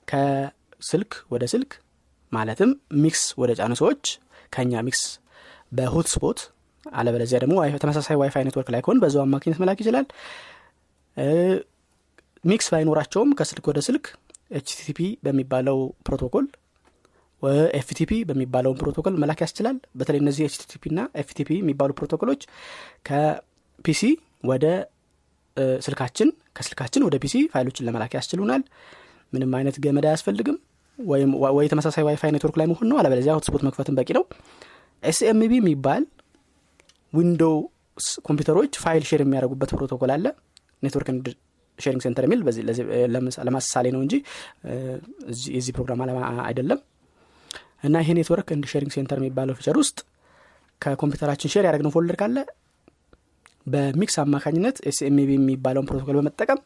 ከስልክ 0.09 1.13
ወደ 1.31 1.45
ስልክ 1.53 1.73
ማለትም 2.33 2.71
MiX 3.03 3.23
ወደ 3.41 3.51
ጫኑ 3.59 3.73
ሰዎች 3.81 4.05
ከኛ 4.53 4.83
MiX 4.87 5.03
በ 5.73 5.88
hotspot 5.88 6.41
አለበለዚያ 6.93 7.39
ደግሞ 7.45 7.55
ተመሳሳይ 7.83 8.17
Wi-Fi 8.21 8.43
network 8.47 8.69
ላይ 8.75 8.81
ከሆን 8.85 8.99
በዛው 9.03 9.23
አማካኝነት 9.25 9.61
መላክ 9.63 9.79
ይችላል። 9.83 10.07
MiX 12.45 12.67
ባይኖራቸውም 12.73 13.31
ከስልክ 13.39 13.65
ወደ 13.71 13.81
ስልክ 13.87 14.07
HTTP 14.51 14.99
በሚባለው 15.25 15.79
protocol 16.07 16.47
FTP 17.79 18.13
በሚባለውን 18.29 18.79
ፕሮቶኮል 18.81 19.15
መላክ 19.23 19.41
ያስችላል። 19.45 19.77
በተለይ 19.99 20.21
እነዚህ 20.23 20.45
HTTP 20.49 20.93
ና 20.97 21.07
FTP 21.23 21.49
የሚባሉ 21.59 21.91
protocol 21.99 22.28
ኦች 22.28 22.43
ከ 23.09 23.56
PC 23.56 24.03
ወደ 24.45 24.65
ስልካችን 25.81 26.29
ከስልካችን 26.57 27.03
ወደ 27.07 27.17
PC 27.23 27.35
ፋይሎችን 27.53 27.87
ለመላክ 27.89 28.13
ያስችሉናል። 28.19 28.63
ምንም 29.33 29.53
አይነት 29.59 29.77
ገመድ 29.85 30.07
አያስፈልግም። 30.09 30.57
ወይ 31.55 31.67
ተመሳሳይ 31.73 32.05
Wi-Fi 32.09 32.31
network 32.35 32.57
ላይ 32.61 32.67
መሆን 32.73 32.89
ነው። 32.91 32.97
አለበለዚያ 33.01 33.33
hotspot 33.37 33.63
መክፈትን 33.67 33.95
በቂ 33.99 34.11
ነው። 34.19 34.25
SMB 35.03 35.53
የሚባል 35.61 36.03
Windows 37.13 38.07
ኮምፒውተሮች 38.29 38.75
file 38.85 39.05
share 39.11 39.23
የሚያደርጉበት 39.25 39.73
ፕሮቶኮል 39.75 40.13
አለ። 40.15 40.27
network 40.83 41.09
sharing 41.79 42.03
center 42.05 42.25
የሚል 42.27 42.41
ለምሳሌ 43.47 43.87
ነው 43.95 44.01
እንጂ 44.05 44.15
የዚህ 45.55 45.73
ፕሮግራም 45.77 46.01
አይደለም። 46.47 46.81
እና 47.87 47.97
ይሄ 48.03 48.11
network 48.19 48.49
and 48.57 48.67
sharing 48.73 48.93
center 48.97 49.19
የሚባለው 49.21 49.57
feature 49.59 49.77
ውስጥ 49.81 49.99
ከኮምፒውተራችን 50.81 51.51
share 51.55 51.65
ያደረግነው 51.69 51.93
folder 51.95 52.17
ካለ 52.21 52.37
በ 53.67 53.87
MiX 53.87 54.17
አማካኝነት 54.23 54.77
SMB 54.91 55.31
የሚባለውን 55.37 55.87
ፕሮቶኮል 55.91 56.17
በመጠቀም 56.19 56.61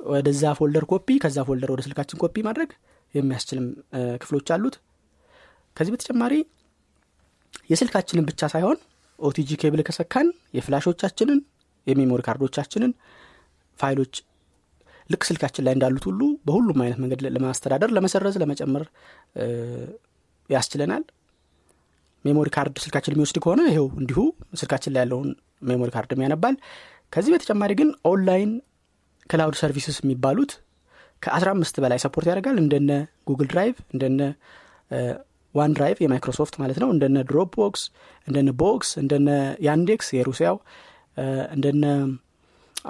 ወደዛ 0.00 0.52
folder 0.58 0.84
copy 0.90 1.16
ከዛ 1.24 1.38
folder 1.48 1.70
ወደ 1.74 1.82
ስልካችን 1.86 2.20
ኮፒ 2.22 2.36
ማድረግ 2.46 2.70
የሚያስችልም 3.14 3.66
ክፍሎች 4.22 4.48
አሉት። 4.54 4.76
ከዚህ 5.76 5.92
በተጨማሪ 5.94 6.34
የስልካችንን 7.70 8.26
ብቻ 8.28 8.48
ሳይሆን 8.52 8.78
OTG 9.18 9.56
cable 9.62 9.80
ከሰካን 9.88 10.28
የፍላሾቻችንን 10.56 11.40
የሜሞሪ 11.86 12.20
ካርዶቻችንን 12.26 12.92
ፋይሎች 13.78 14.14
ልክ 15.10 15.22
ስልካችን 15.28 15.64
ላይ 15.66 15.74
እንዳሉት 15.76 16.04
ሁሉ 16.08 16.20
በሁሉም 16.46 16.80
አይነት 16.82 16.98
መንገድ 17.02 17.20
ለማስተዳደር 17.36 17.90
ለመሰረዝ 17.96 18.34
ለመጨመር 18.42 18.84
ያስችለናል። 20.50 21.04
memory 22.24 22.48
card 22.54 22.76
ስልካችን 22.84 23.14
የሚወስድ 23.14 23.38
ከሆነ 23.44 23.60
ይኸው 23.70 23.86
እንዲሁ 24.00 24.18
ስልካችን 24.60 24.92
ላይ 24.94 25.02
ያለውን 25.04 25.28
memory 25.62 25.90
card 25.94 26.13
ም 26.13 26.22
ያነባል። 26.24 26.56
ከዚህ 27.12 27.30
በተጨማሪ 27.34 27.72
ግን 27.80 27.88
online 28.10 28.50
cloud 29.30 29.56
services 29.60 29.96
የሚባሉት 30.02 30.52
ከ15 31.22 31.80
በላይ 31.82 31.98
support 32.04 32.26
ያደርጋል። 32.30 32.56
እንደነ 32.62 32.90
Google 33.28 33.48
Drive 33.52 33.76
እንደነ 33.94 34.20
OneDrive 35.54 35.72
የ 35.76 35.98
Microsoft 36.02 36.54
ማለት 36.60 36.78
ነው። 36.82 36.88
እንደነ 36.94 37.18
Dropbox 37.28 37.82
እንደነ 38.28 38.50
Box 38.60 38.90
እንደነ 39.02 39.28
Yandex 39.66 40.08
የሩሲያው 40.16 40.56
እንደነ 41.54 41.84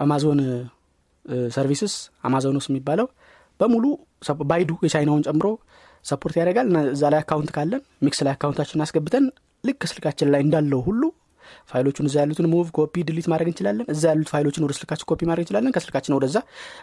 Amazon 0.00 0.40
services 1.54 1.94
Amazon's 2.26 2.66
የሚባለው 2.70 3.06
በሙሉ 3.60 3.84
Baidu 4.50 4.70
የቻይናውን 4.86 5.24
ጨምሮ 5.28 5.46
support 6.04 6.34
ያደርጋል። 6.40 6.68
እዛ 6.92 7.02
ላይ 7.12 7.20
account 7.22 7.50
ካለን 7.56 7.82
MiX 8.04 8.20
ላይ 8.26 8.32
account 8.36 8.59
ኣችን 8.59 8.82
አስገብተን 8.84 9.24
ልክ 9.64 9.82
ስልካችን 9.90 10.30
ላይ 10.34 10.40
እንዳለው 10.44 10.80
ሁሉ 10.86 11.02
ፋይሎቹን 11.70 12.06
እዛ 12.10 12.16
ያሉትን 12.22 12.46
move 12.52 12.68
copy 12.78 13.04
delete 13.08 13.26
ማድረግ 13.32 13.48
እንችላለን 13.50 13.86
እዛ 13.94 14.02
ያሉት 14.12 14.30
ፋይሎችን 14.34 14.64
ወደ 14.66 14.74
ስልካችን 14.78 15.08
ኮፒ 15.10 15.20
ማድረግ 15.30 15.44
እንችላለን 15.44 15.74
ከስልካችን 15.76 16.14
ወደዛ 16.18 16.36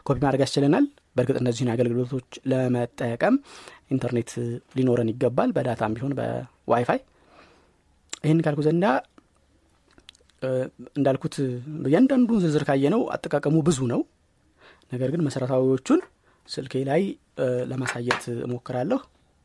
ኮፒ 0.09 0.17
ማድረግ 0.25 0.41
ያስችለናል 0.45 0.85
በእርግጥ 1.17 1.37
እነዚህን 1.43 1.71
አገልግሎቶች 1.75 2.27
ለመጠቀም 2.53 3.37
ኢንተርኔት 3.95 4.31
ሊኖረን 4.79 5.11
ይገባል 5.13 5.51
በ 5.57 5.67
data 5.67 5.86
ም 5.86 5.95
ቢሆን 5.97 6.15
በዋይፋይ 6.19 7.01
ይህን 8.25 8.41
ካልኩ 8.47 8.61
ዘንዳ 8.67 8.85
እንዳልኩት 10.97 11.35
እያንዳንዱን 11.89 12.41
ዝርዝር 12.43 12.63
ካየ 12.69 12.89
ነው 12.95 13.03
አጠቃቀሙ 13.15 13.57
ብዙ 13.69 13.79
ነው 13.93 14.01
ነገር 14.93 15.09
ግን 15.13 15.23
መሰረታዊዎቹን 15.27 16.01
ስልኬ 16.47 16.83
ላይ 16.89 17.03
ለማሳየት 17.71 18.25
እሞክራለሁ 18.47 18.99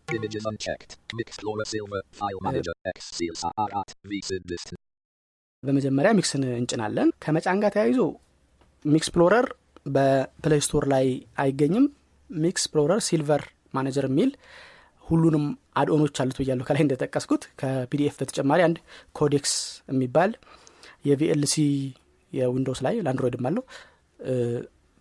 Images 0.09 0.45
unchecked. 0.51 0.93
Mixplorer 1.19 1.67
Silver. 1.67 2.01
File 2.13 2.41
Manager. 2.43 2.75
XCSR 2.93 3.69
VSID 4.11 4.45
list. 4.53 4.71
በመጀመሪያ 5.63 6.11
MiX 6.19 6.33
ን 6.33 6.43
እንጭናለን። 6.53 7.09
ከመጫን 7.25 7.59
ጋር 7.63 7.71
ተያይዞ 7.75 7.99
MiXplorer 8.85 9.47
በ 9.87 10.12
Play 10.12 10.61
Store 10.67 10.85
ላይ 10.93 11.07
አይገኝም። 11.43 11.87
MiXplorer 12.31 13.01
Silver 13.07 13.43
Manager 13.75 14.07
የሚል 14.09 14.31
ሁሉንም 15.05 15.45
add-on 15.77 16.01
ኦች 16.01 16.17
አሉት 16.23 16.37
ብያለሁ 16.41 16.65
ከላይ 16.69 16.83
እንደጠቀስኩት። 16.85 17.43
ከ 17.61 17.82
PDF 17.82 18.15
በተጨማሪ 18.21 18.61
አንድ 18.67 18.77
codecs 19.17 19.55
የሚባል 19.89 20.31
የ 21.05 21.26
VLC 21.26 21.57
የ 22.33 22.44
Windows 22.44 22.81
ላይ 22.87 22.95
ለ 23.05 23.12
Android 23.12 23.39
ም 23.39 23.47
አለው። 23.51 23.65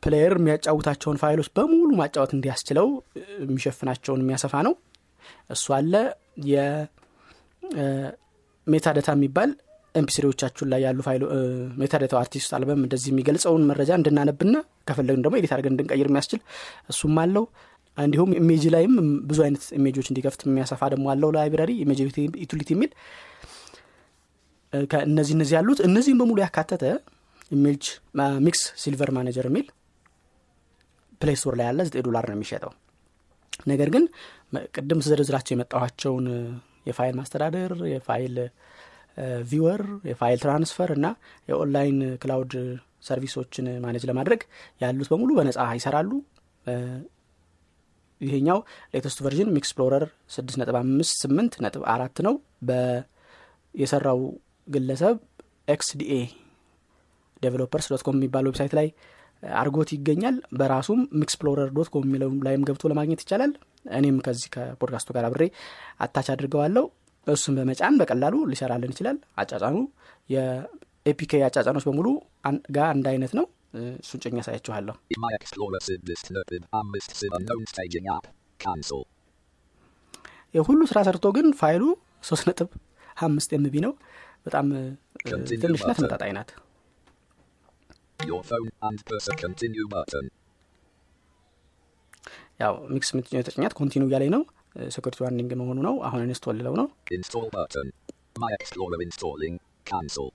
player 0.03 0.33
የሚያጫውታቸውን 0.39 1.19
ፋይሎች 1.21 1.49
በሙሉ 1.57 1.89
ማጫወት 1.99 2.31
እንዲያስችለው 2.37 2.87
የሚሸፍናቸውን 3.43 4.21
የሚያሰፋ 4.23 4.53
ነው። 4.67 4.73
እሱ 5.49 5.65
አለ። 5.77 5.93
የ 8.67 8.76
metadata 8.76 9.09
የሚባል 9.15 9.51
MP3 9.95 10.11
ዎቻችሁን 10.11 10.69
ላይ 10.71 10.81
ያሉ 10.86 11.00
ፋይሎ 11.05 11.24
metadata 11.79 12.19
ው 12.19 12.27
artist 12.27 12.51
album 12.55 12.81
እንደዚህ 12.86 13.10
የሚገልጸውን 13.12 13.63
መረጃ 13.69 13.91
እንድናነብና 14.00 14.55
ከፈለግን 14.87 15.24
ደግሞ 15.24 15.35
edit 15.39 15.53
አድርገን 15.55 15.74
እንድንቀይር 15.75 16.07
የሚያስችል 16.09 16.42
እሱም 16.92 17.18
አለው። 17.24 17.46
እንዲሁም 17.98 18.29
image 18.37 18.63
ላይም 18.74 18.94
ብዙ 19.29 19.39
አይነት 19.46 19.63
image 19.77 19.94
ኦች 19.94 20.07
እንዲከፍት 20.11 20.42
የሚያሰፋ 20.46 20.81
ደግሞ 20.94 21.05
አለው 21.13 21.31
library 21.35 21.72
image 21.83 22.00
utility 22.44 22.70
የሚል። 22.75 22.92
እ፣ 24.74 24.79
ከእነዚህ 24.92 25.33
እነዚህ 25.37 25.55
ያሉት 25.57 25.79
እነዚህም 25.87 26.20
በሙሉ 26.22 26.37
ያካተተ 26.44 26.83
image 27.51 27.83
MiX 28.46 28.61
Silver 28.81 29.09
Manager 29.15 29.48
የሚል 29.50 29.65
Play 31.22 31.37
ላይ 31.53 31.65
ያለ 31.68 31.81
ዘጠኝ 31.87 32.03
ዶላር 32.07 32.25
ነው 32.29 32.35
የሚሸጠው። 32.37 32.72
ነገር 33.68 33.89
ግን 33.94 34.03
ቅድም 34.75 35.00
ስዘረዝራቸው 35.03 35.53
የመጣኋቸውን 35.55 36.27
የፋይል 36.87 37.15
ማስተዳደር 37.20 37.74
የፋይል 37.92 38.35
viewer 39.50 39.81
የፋይል 40.09 40.39
transfer 40.44 40.91
እና 40.97 41.07
የ 41.50 41.62
online 41.62 42.00
cloud 42.24 42.53
service 43.07 43.40
ኦችን 43.40 43.67
manage 43.85 44.03
ለማድረግ 44.09 44.41
ያሉት 44.81 45.09
በሙሉ 45.11 45.29
በነጻ 45.37 45.59
ይሰራሉ። 45.77 46.11
ይሄኛው 48.21 48.59
latest 48.94 49.20
ኡ 49.25 49.31
version 49.31 49.50
MiXplorer 49.55 50.03
6.58 50.35 51.57
ነጥብ 51.65 51.83
አራት 51.93 52.17
ነው። 52.27 52.35
በ 52.61 52.71
የሰራው 53.75 54.19
ግለሰብ 54.67 55.15
XDA 55.67 56.13
Developers 57.41 57.85
dot 57.91 58.03
com 58.05 58.15
የሚባል 58.17 58.47
website 58.50 58.74
ላይ 58.79 58.87
አርጎት 59.57 59.89
ይገኛል። 59.95 60.35
በራሱም 60.59 61.00
MiXplorer 61.22 61.70
dot 61.77 61.89
com 61.94 62.03
የሚለው 62.07 62.31
ላይም 62.45 62.65
ገብቶ 62.67 62.89
ለማግኘት 62.91 63.21
ይቻላል። 63.24 63.53
እኔም 63.97 64.17
ከዚህ 64.25 64.50
ከፖድካስቱ 64.55 65.09
ጋር 65.15 65.25
አብሬ 65.29 65.43
attach 66.00 66.27
አድርገዋለሁ 66.33 66.83
እሱን 67.27 67.55
በመጫን 67.57 67.98
በቀላሉ 68.01 68.36
ሊሰራልን 68.51 68.94
ይችላል 68.94 69.18
አጫጫኑ 69.42 69.75
የ 70.29 70.74
APK 70.74 71.41
አጫጫኖች 71.48 71.84
በሙሉ 71.90 72.07
ጋር 72.77 72.88
አንድ 72.94 73.05
አይነት 73.12 73.34
ነው 73.40 73.46
እሱን 74.00 74.22
ጭኜ 74.24 74.35
ያሳያችኋለሁ. 74.40 74.96
የሁሉ 80.55 80.79
ስራ 80.90 81.00
ሰርቶ 81.07 81.27
ግን 81.38 81.48
ፋይሉ 81.60 81.84
ሶስት 82.29 82.46
ነጥብ 82.50 82.70
አምስት 83.25 83.51
ኤምቢ 83.57 83.75
ነው 83.86 83.94
በጣም 84.46 84.68
button. 85.81 85.98
ተመጣጣኝ 86.00 86.31
ናት. 86.38 86.50
ያው 92.62 92.74
ሚክስ 92.94 93.10
የምትጭኘው 93.14 93.42
የተጭኛት 93.42 93.74
ኮንቲኒ 93.79 94.03
እያለኝ 94.10 94.29
ነው 94.36 94.42
ሴኩሪቲ 94.95 95.21
ዋርኒንግ 95.25 95.50
መሆኑ 95.60 95.78
ነው 95.88 95.95
አሁን 96.06 96.23
ኢንስቶል 96.26 96.56
ልለው 96.60 96.75
ነው 96.80 96.86
Install 97.16 97.47
button. 97.50 97.86
My 98.36 98.50
Explorer 98.56 98.99
installing. 99.04 99.54
Cancel. 99.86 100.28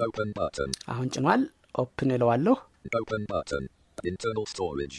Open 0.00 0.30
button. 0.38 0.70
አሁን 0.92 1.08
ጭኗል 1.16 1.42
ኦፕን 1.74 2.10
እለዋለሁ 2.16 2.54
Open 3.00 3.22
button. 3.26 3.62
Internal 4.02 4.46
storage. 4.46 4.96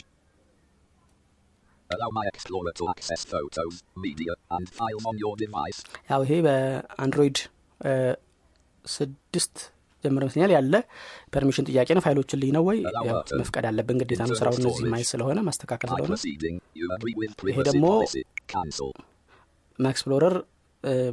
Allow 1.89 2.09
my 2.11 2.23
Explorer 2.31 2.73
to 2.79 2.85
access 2.93 3.21
photos, 3.25 3.75
media, 3.97 4.33
and 4.51 4.65
files 4.77 5.05
on 5.05 5.17
your 5.23 5.35
device. 5.43 5.79
ያው 6.11 6.21
ይሄ 6.25 6.33
በአንድሮይድ 6.47 7.37
እ፣ 7.81 7.91
ስድስት 8.85 9.55
ጀምሮ 10.04 10.22
ይመስለኛል 10.26 10.52
ያለ 10.56 10.74
permission 11.34 11.66
ጥያቄ 11.70 11.88
ነው 11.96 12.02
ፋይሎችን 12.06 12.40
ልይ 12.42 12.50
ነው 12.56 12.62
ወይ. 12.68 12.78
መፍቀድ 13.40 13.66
አለብን 13.70 13.98
ግዴታ 14.02 14.22
ነው 14.30 14.36
ስራው 14.40 14.54
እነዚህ 14.60 14.86
ማየት 14.94 15.08
ስለሆነ 15.12 15.38
ማስተካከል 15.48 15.88
ስለሆነ 15.92 16.14
ይሄ 17.50 17.58
ደግሞ. 17.70 17.86
MiXplorer 19.78 20.36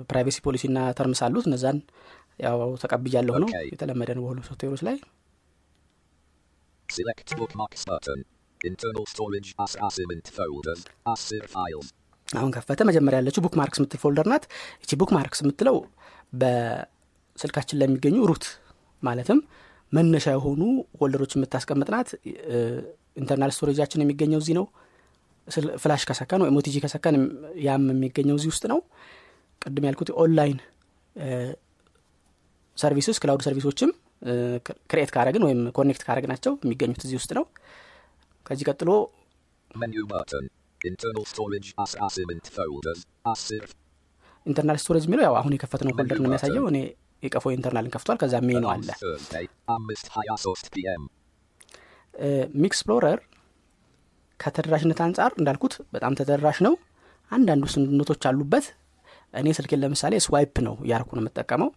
privacy 0.09 0.37
policy 0.47 0.63
ና 0.75 0.79
terms 0.99 1.21
አሉት 1.27 1.45
እነዛን 1.49 1.77
ያው 2.45 2.59
ተቀብያለሁ 2.83 3.35
ነው. 3.43 3.49
የተለመደ 3.73 4.09
ነው 4.17 4.23
በሁሉም 4.25 4.45
ሶፍትዌሮች 4.51 4.83
ላይ 4.89 4.97
Select 6.89 7.29
bookmarks 7.39 7.81
button. 7.89 8.19
Internal 8.61 9.05
storage 9.11 9.49
as 9.63 9.73
asiment 9.87 10.27
folders, 10.37 10.81
ASIR 11.11 11.45
files. 11.55 11.87
አሁን 12.27 12.49
ከፈተ 12.55 12.81
መጀመሪያ 12.89 13.17
ያለችው 13.21 13.41
bookmarks 13.45 13.79
የምትል 13.79 13.99
folder 14.01 14.27
ናት 14.31 14.43
እቺ 14.83 14.97
bookmarks 15.01 15.39
የምትለው 15.43 15.77
በስልካችን 16.41 17.77
ላይ 17.79 17.87
የሚገኙ 17.89 18.17
root 18.31 18.45
ማለትም 19.03 19.39
መነሻ 19.91 20.27
የሆኑ 20.33 20.61
folder 20.97 21.18
ኦች 21.18 21.31
የምታስቀምጥ 21.35 21.89
ናት 21.93 22.09
እ፣ 22.47 22.57
internal 23.17 23.51
storage 23.55 23.79
ኣችን 23.79 24.03
የሚገኘው 24.03 24.39
እዚህ 24.41 24.55
ነው። 24.57 24.65
ፍላሽ 25.81 26.01
ከሰካን 26.07 26.41
ወይም 26.43 26.57
OTG 26.59 26.75
ከሰካን 26.83 27.15
ያም 27.63 27.85
የሚገኘው 27.93 28.35
እዚህ 28.39 28.49
ውስጥ 28.51 28.65
ነው። 28.71 28.79
ቅድም 29.61 29.85
ያልኩት 29.87 30.09
online 30.21 30.59
services 32.77 33.17
cloud 33.21 33.41
service 33.45 33.70
ኦችም 33.70 33.91
create 34.89 35.11
ካረግን 35.15 35.43
ወይም 35.47 35.61
connect 35.77 36.03
ካረግናቸው 36.07 36.53
የሚገኙት 36.59 37.01
እዚህ 37.05 37.17
ውስጥ 37.19 37.31
ነው። 37.37 37.45
ከዚህ 38.45 38.65
ቀጥሎ 38.69 38.89
internal 44.45 44.77
storage 44.81 45.05
የሚለው 45.07 45.23
ያው 45.27 45.35
አሁን 45.39 45.53
የከፈትነው 45.55 45.93
folder 45.97 46.17
ነው 46.17 46.27
የሚያሳየው። 46.29 46.65
እኔ 46.71 46.77
የቀፎ 47.23 47.45
internal 47.55 47.86
ን 47.86 47.93
ከፍቷል 47.95 48.17
ከዛ 48.21 48.35
ሜኑ 48.49 48.65
አለ 48.73 48.89
MiXplorer 52.63 53.19
ከተደራሽነት 54.39 54.99
አንጻር 55.05 55.31
እንዳልኩት 55.39 55.73
በጣም 55.95 56.13
ተደራሽ 56.19 56.59
ነው 56.67 56.73
አንዳንድ 57.31 57.63
ውስንነቶች 57.67 58.23
አሉበት 58.29 58.67
እኔ 59.33 59.47
ስልኬን 59.57 59.81
ለምሳሌ 59.83 60.13
swipe 60.25 60.55
ነው 60.67 60.75
እያረኩ 60.85 61.09
ነው 61.17 61.21
የምጠቀመው 61.23 61.69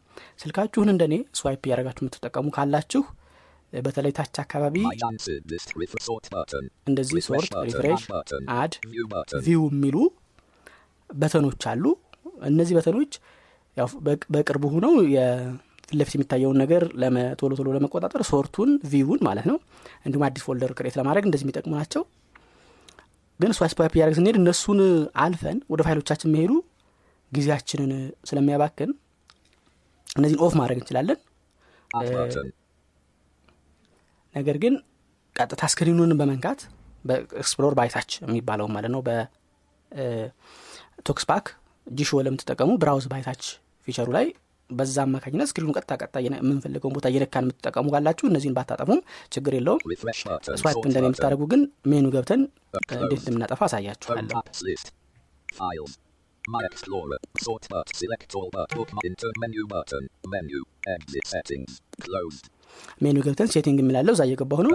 ስልካችሁን 0.43 0.91
እንደኔ 0.93 1.15
swipe 1.41 1.63
እያደረጋችሁ 1.67 2.03
የምትጠቀሙ 2.05 2.47
ካላችሁ 2.57 3.03
በተለይ 3.73 4.13
ታች 4.17 4.37
አካባቢ. 4.43 4.77
እንደዚህ 6.89 7.21
sort 7.29 7.53
refresh 7.69 8.03
add. 8.57 8.73
view 9.47 9.63
የሚሉ 9.71 9.97
button 11.11 11.42
ኦች 11.42 11.63
አሉ 11.71 11.85
እነዚህ 12.51 12.75
button 12.79 12.99
ኦች 12.99 13.13
ያው 13.77 13.87
በቅ- 14.07 14.29
በቅርቡ 14.35 14.65
ሆነው 14.75 14.95
የፊት 15.15 15.61
ለፊት 15.99 16.15
የሚታየውን 16.17 16.59
ነገር 16.63 16.83
ቶሎ 17.41 17.53
ቶሎ 17.59 17.69
ለመቆጣጠር 17.77 18.23
sort 18.31 18.51
ኡን 18.51 18.71
view 18.93 19.12
ን 19.12 19.21
ማለት 19.29 19.47
ነው 19.51 19.57
እንዲሁም 20.05 20.25
አዲስ 20.27 20.43
folder 20.47 20.73
create 20.79 20.95
ለማድረግ 21.01 21.25
እንደዚህ 21.29 21.45
የሚጠቅሙ 21.47 21.73
ናቸው 21.79 22.03
ግን 23.41 23.51
swipe 23.57 23.73
swipe 23.75 23.93
እያደረግ 23.97 24.17
ስንሄድ 24.19 24.37
እነሱን 24.41 24.81
አልፈን 25.23 25.59
ወደ 25.73 25.81
ፋይሎቻችን 25.87 26.33
መሄዱ 26.35 26.53
ጊዜያችንን 27.33 27.93
ስለሚያባክን 28.29 28.91
እነዚህን 30.17 30.41
off 30.45 30.53
ማድረግ 30.59 30.79
እንችላለን. 30.81 31.19
ነገር 34.35 34.57
ግን 34.63 34.75
ቀጥታ 35.37 35.63
screen 35.73 35.97
ኡን 35.97 36.13
በመንካት 36.19 36.61
በ 37.05 37.20
explore 37.20 37.73
by 37.79 37.88
touch 37.88 38.11
የሚባለው 38.23 38.67
ማለት 38.75 38.91
ነው 38.95 39.01
በ 39.91 40.22
TalkBack 40.22 41.47
Jieshuo 41.87 42.21
ለምትጠቀሙ 42.27 42.71
browse 42.83 43.07
by 43.13 43.22
touch 43.22 43.45
feature 43.87 44.04
ኡ 44.04 44.09
ላይ 44.17 44.27
በዛ 44.71 44.97
አማካኝነት 45.07 45.49
screen 45.51 45.66
ኡ 45.66 45.71
ቀጥታ 45.79 45.93
ቀጥታ 46.03 46.17
የምንፈልገውን 46.25 46.95
ቦታ 46.97 47.07
እየነካን 47.13 47.45
የምትጠቀሙ 47.47 47.87
ካላችሁ 47.95 48.27
እነዚህን 48.31 48.55
ባታጠፉም 48.59 49.01
ችግር 49.35 49.53
የለውም. 49.57 49.81
swipe 50.61 50.79
button. 50.79 50.95
የምታደርጉ 50.99 51.43
ግን 51.53 51.63
ሜኑ 51.93 52.07
ገብተን 52.15 52.43
እንዴት 53.01 53.21
እንደምናጠፋ 53.23 53.61
አሳያችኋለሁ. 53.69 54.39
ሜኑ 63.03 63.17
ገብተን 63.27 63.49
setting 63.55 63.79
የሚለው 63.83 64.15
እዛ 64.17 64.23
እየገባሁ 64.29 64.61
ነው 64.67 64.73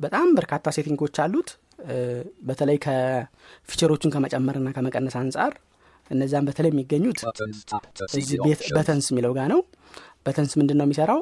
በጣም 0.00 0.28
በርካታ 0.34 0.70
setting 0.76 1.02
ኦች 1.02 1.16
አሉት 1.24 1.50
በተለይ 2.48 2.78
ከ 2.84 3.01
feature 3.01 3.61
ኦቹን 3.61 4.12
ከመጨመርና 4.14 4.68
ከመቀነስ 4.76 5.16
አንጻር 5.20 5.52
እነዚያን 6.10 6.46
በተለይ 6.48 6.70
የሚገኙት 6.72 7.18
እዚህ. 8.18 8.38
buttons 8.76 9.06
የሚለው 9.12 9.32
ጋር 9.38 9.48
ነው 9.52 9.60
buttons 10.26 10.52
ምንድን 10.60 10.78
ነው 10.80 10.86
የሚሰራው 10.86 11.20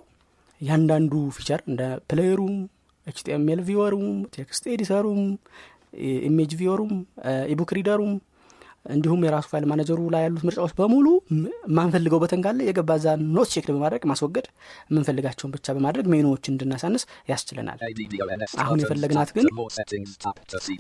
እያንዳንዱ 0.61 1.15
ፊቸር 1.37 1.61
እንደ 1.71 1.83
ፕሌየሩም 2.11 2.55
ኤችቲኤምኤል 3.07 3.61
ቪወሩም 3.67 4.07
ቴክስት 4.37 4.65
ኤዲተሩም 4.75 5.21
ኢሜጅ 6.29 6.53
ቪወሩም 6.61 6.93
ኢቡክ 7.53 7.71
ሪደሩም 7.79 8.15
እንዲሁም 8.87 9.21
የራሱ 9.27 9.47
file 9.53 9.65
manager 9.71 9.94
ኡ 9.94 10.01
ላይ 10.15 10.23
ያሉት 10.27 10.43
ምርጫዎች 10.47 10.73
በሙሉ 10.79 11.07
የማንፈልገው 11.69 12.21
button 12.23 12.43
ካለ 12.45 12.59
የገባ 12.69 12.97
ዛ 13.05 13.15
not 13.29 13.51
check 13.55 13.67
በማድረግ 13.71 14.03
ማስወገድ 14.11 14.47
የምንፈልጋቸውን 14.91 15.53
ብቻ 15.57 15.75
በማድረግ 15.77 16.09
ሜኑዎችን 16.15 16.55
እንድናሳንስ 16.55 17.05
ያስችለናል 17.31 17.79
አሁን 18.65 18.81
የፈለግናት 18.85 19.33
ግን 19.37 19.47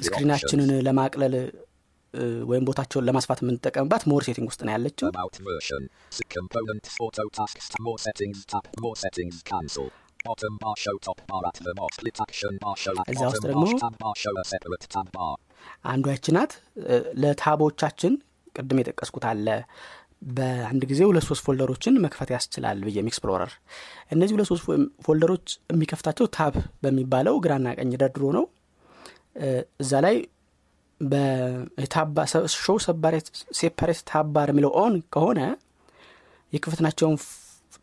screen 0.02 0.28
ኣችንን. 0.28 0.70
ለማቅለል 0.86 1.34
ወይም 2.50 2.64
ቦታቸውን 2.68 3.06
ለማስፋት 3.08 3.40
የምንጠቀምባት 3.42 4.02
more 4.10 4.22
setting 4.26 4.48
ውስጥ 4.50 4.60
ነው 4.66 4.72
ያለችው 4.74 5.08
እዛ 13.08 13.24
ውስጥ 13.26 13.44
ደግሞ 13.46 13.64
አንዷ 15.84 16.06
ያች 16.14 16.26
ናት 16.36 16.52
ለ 17.22 17.35
tab 17.35 17.54
ኦቻችን 17.54 18.12
ቅድም 18.54 18.80
የጠቀስኩት 18.80 19.24
አለ። 19.30 19.46
በአንድ 20.36 20.82
ጊዜ 20.90 21.00
ሁለት 21.08 21.24
ሶስት 21.26 21.42
folder 21.46 21.72
ኦችን 21.72 21.98
መክፈት 22.04 22.30
ያስችላል 22.34 22.78
MiXplorer። 22.86 23.50
እነዚህ 24.14 24.34
ሁለት 24.36 24.48
ሶስት 24.50 24.62
folder 25.04 25.28
ኦች 25.28 25.44
የሚከፍታቸው 25.72 26.26
tab 26.36 26.54
በሚባለው 26.82 27.34
ግራና 27.44 27.74
ቀኝ 27.78 27.92
ደርድሮ 28.02 28.24
ነው። 28.38 28.44
እዛ 29.80 29.92
ላይ 30.04 30.16
በ 31.00 31.59
show 31.59 32.76
separate 33.58 33.98
tab 34.10 34.30
bar 34.30 34.50
የሚለው 34.52 34.72
on 34.82 34.94
ከሆነ 35.14 35.40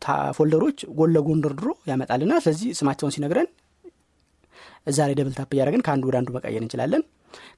ታ- 0.02 0.32
folder 0.38 0.63
ኦች 0.63 0.80
ጎን 0.98 1.12
ለጎን 1.16 1.42
ደርድሮ 1.44 1.70
ያመጣልና 1.90 2.34
ስለዚህ 2.44 2.70
ስማቸውን 2.80 3.14
ሲነግረን 3.16 3.48
እዛ 4.88 5.00
ላይ 5.08 5.16
double 5.20 5.34
tap 5.38 5.52
እያደረግን 5.56 5.84
ከአንዱ 5.86 6.04
ወደ 6.10 6.18
አንዱ 6.20 6.30
መቀየር 6.36 6.62
እንችላለን 6.64 7.04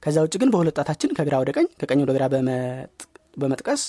ከዛ 0.02 0.16
ውጭ 0.24 0.34
ግን 0.40 0.50
በሁለት 0.52 0.76
ጣታችን 0.78 1.12
ከግራ 1.16 1.34
ወደ 1.42 1.50
ቀኝ 1.56 1.66
ከቀኝ 1.80 2.00
ወደ 2.04 2.12
ግራ 2.16 2.24
በመጥ- 2.32 3.06
በመጥቀስ 3.36 3.82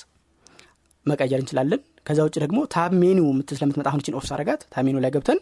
መቀየር 1.06 1.40
እንችላለን። 1.42 1.82
ከዛ 2.08 2.20
ውጭ 2.26 2.36
ደግሞ 2.42 2.60
tab 2.74 2.92
ምት 3.38 3.50
ስለምትመጣ 3.56 3.88
አሁን 3.92 4.02
እችን 4.06 4.16
off 4.18 4.26
ሳረጋት 4.30 4.62
ላይ 5.00 5.12
ገብተን 5.16 5.40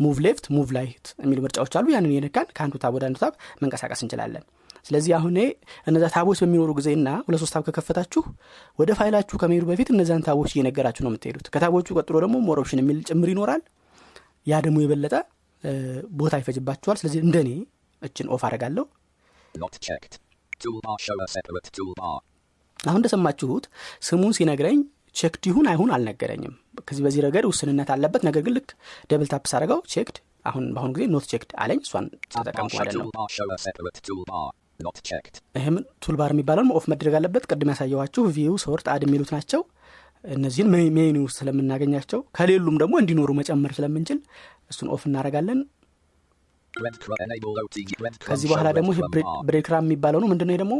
move 0.00 0.16
left 0.26 0.44
move 0.56 0.68
right 0.76 1.06
የሚሉ 1.22 1.38
ምርጫዎች 1.44 1.74
አሉ። 1.78 1.86
ያንን 1.94 2.12
የነካን 2.14 2.48
ከአንዱ 2.56 2.74
tab 2.82 2.94
ወደ 2.96 3.04
አንዱ 3.08 3.18
tab 3.22 3.32
መንቀሳቀስ 3.62 4.02
እንችላለን። 4.04 4.44
ስለዚህ 4.86 5.12
አሁን 5.18 5.36
እነዛ 5.86 6.04
tab 6.14 6.24
ኦች 6.24 6.38
በሚኖሩ 6.42 6.70
ጊዜና 6.78 7.08
ሁለት 7.26 7.40
ሶስት 7.42 7.54
tab 7.54 7.62
ከከፈታችሁ 7.68 8.22
ወደ 8.78 8.90
ፋይላችሁ 8.98 9.36
ከመሄዱ 9.42 9.64
በፊት 9.70 9.88
እነዛን 9.94 10.22
tab 10.26 10.36
ኦች 10.36 10.50
እየነገራችሁ 10.54 11.02
ነው 11.04 11.10
የምትሄዱት። 11.12 11.46
ከ 11.54 11.62
tab 11.62 11.73
ኦቹ 11.73 11.88
ቀጥሎ 11.98 12.16
ደግሞ 12.24 12.36
more 12.46 12.58
option 12.62 12.82
የሚል 12.82 12.98
ጭምር 13.08 13.30
ይኖራል። 13.32 13.62
ያ 14.46 14.60
ደግሞ 14.66 14.78
የበለጠ 14.84 15.14
ቦታ 16.16 16.34
ይፈጅባችኋል። 16.40 16.98
ስለዚህ 17.00 17.20
እንደኔ 17.24 17.50
እችን 18.02 18.26
off 18.34 18.42
አረጋለሁ 18.48 18.84
Not 19.56 19.74
checked. 19.80 20.14
Toolbar 20.60 20.96
show 21.00 21.16
a 21.20 21.28
separate 21.28 21.68
toolbar. 21.72 22.16
አሁን 22.78 22.98
እንደሰማችሁት 23.00 23.64
ስሙን 24.02 24.32
ሲነግረኝ 24.36 24.78
checked 25.16 25.44
ይሁን 25.48 25.66
አይሁን 25.70 25.90
አልነገረኝም። 25.94 26.54
ከዚህ 26.86 27.02
በዚህ 27.04 27.20
ረገድ 27.24 27.44
ውስንነት 27.50 27.90
አለበት። 27.94 28.22
ነገር 28.26 28.42
ግን 28.46 28.54
ልክ 28.56 28.68
double 29.10 29.28
tap 29.32 29.44
ሳረገው 29.52 29.78
checked 29.92 30.16
አሁን 30.46 30.64
በአሁኑ 30.74 30.90
ጊዜ 30.96 31.04
not 31.14 31.26
checked 31.30 31.50
አለኝ። 31.62 31.80
እሷን 31.86 32.06
ተጠቀምኩ 32.34 32.74
ማለት 32.78 32.94
ነው. 32.96 33.06
ይህም 35.56 35.76
toolbar 36.04 36.30
የሚባለውን 36.34 36.72
off 36.78 36.86
መደረግ 36.92 37.14
አለበት። 37.18 37.44
ቅድም 37.50 37.70
ያሳየኋችሁ 37.72 38.24
view 38.34 38.56
sort 38.64 38.88
add 38.94 39.04
የሚሉት 39.06 39.30
ናቸው። 39.36 39.62
እነዚህን 40.34 40.68
ሜ- 40.72 40.92
ሜኑ 40.96 41.16
ውስጥ 41.24 41.36
ስለምናገኛቸው 41.40 42.20
ከሌሉም 42.36 42.76
ደግሞ 42.82 42.94
እንዲኖሩ 43.02 43.30
መጨመር 43.38 43.72
ስለምንችል 43.76 44.18
እሱን 44.70 44.88
off 44.94 45.02
እናደረጋለን 45.08 45.58
ከዚህ 48.26 48.46
በኋላ 48.50 48.68
ደግሞ 48.78 48.90
ይህ. 48.92 49.00
ብሬክራም 49.48 49.84
የሚባለው 49.86 50.20
ነው 50.22 50.28
ምንድነው 50.32 50.58
ደግሞ 50.62 50.74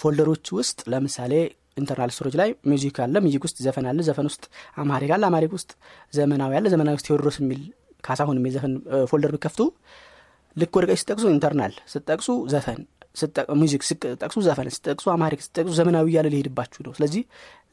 ፎልደሮች 0.00 0.46
ውስጥ 0.56 0.78
ለምሳሌ 0.92 1.32
ኢንተርናል 1.76 2.10
ስቶሬጅ 2.14 2.34
ላይ 2.40 2.50
ሚውዚክ 2.70 2.96
አለ 3.04 3.16
ሚውዚክ 3.24 3.42
ውስጥ 3.46 3.58
ዘፈን 3.66 3.86
አለ 3.90 4.00
ዘፈን 4.08 4.26
ውስጥ 4.30 4.44
አማሪክ 4.82 5.10
አለ 5.16 5.22
አማሪክ 5.28 5.52
ውስጥ 5.56 5.70
ዘመናዊ 6.12 6.54
አለ 6.58 6.66
ዘመናዊ 6.72 6.94
ውስጥ 6.98 7.06
ቴዎድሮስ 7.08 7.36
የሚል 7.42 7.60
ካሳሁን 8.04 8.38
የሚል 8.40 8.52
ዘፈን 8.56 8.72
ፎልደር 9.10 9.32
ብከፍቱ 9.36 9.62
ልክ 10.56 10.74
ወደ 10.78 10.94
ስጠቅሱ 11.00 11.26
ኢንተርናል 11.34 11.74
ስጠቅሱ 11.92 12.28
ዘፈን 12.52 12.80
ሚውዚክ 13.60 13.82
ስጠቅሱ 13.88 14.38
ዘፈን 14.46 14.68
ስጠቅሱ 14.76 15.06
አማሪክ 15.14 15.40
ስጠቅሱ 15.46 15.72
ዘመናዊ 15.80 16.06
እያለ 16.12 16.28
ሊሄድባችሁ 16.34 16.80
ነው 16.86 16.92
ስለዚህ 16.98 17.22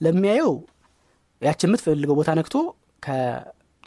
ለሚያየው 0.01 0.53
ያች 1.41 1.61
የምትፈልገው 1.65 2.15
ቦታ 2.19 2.31
ነክቶ 2.39 2.55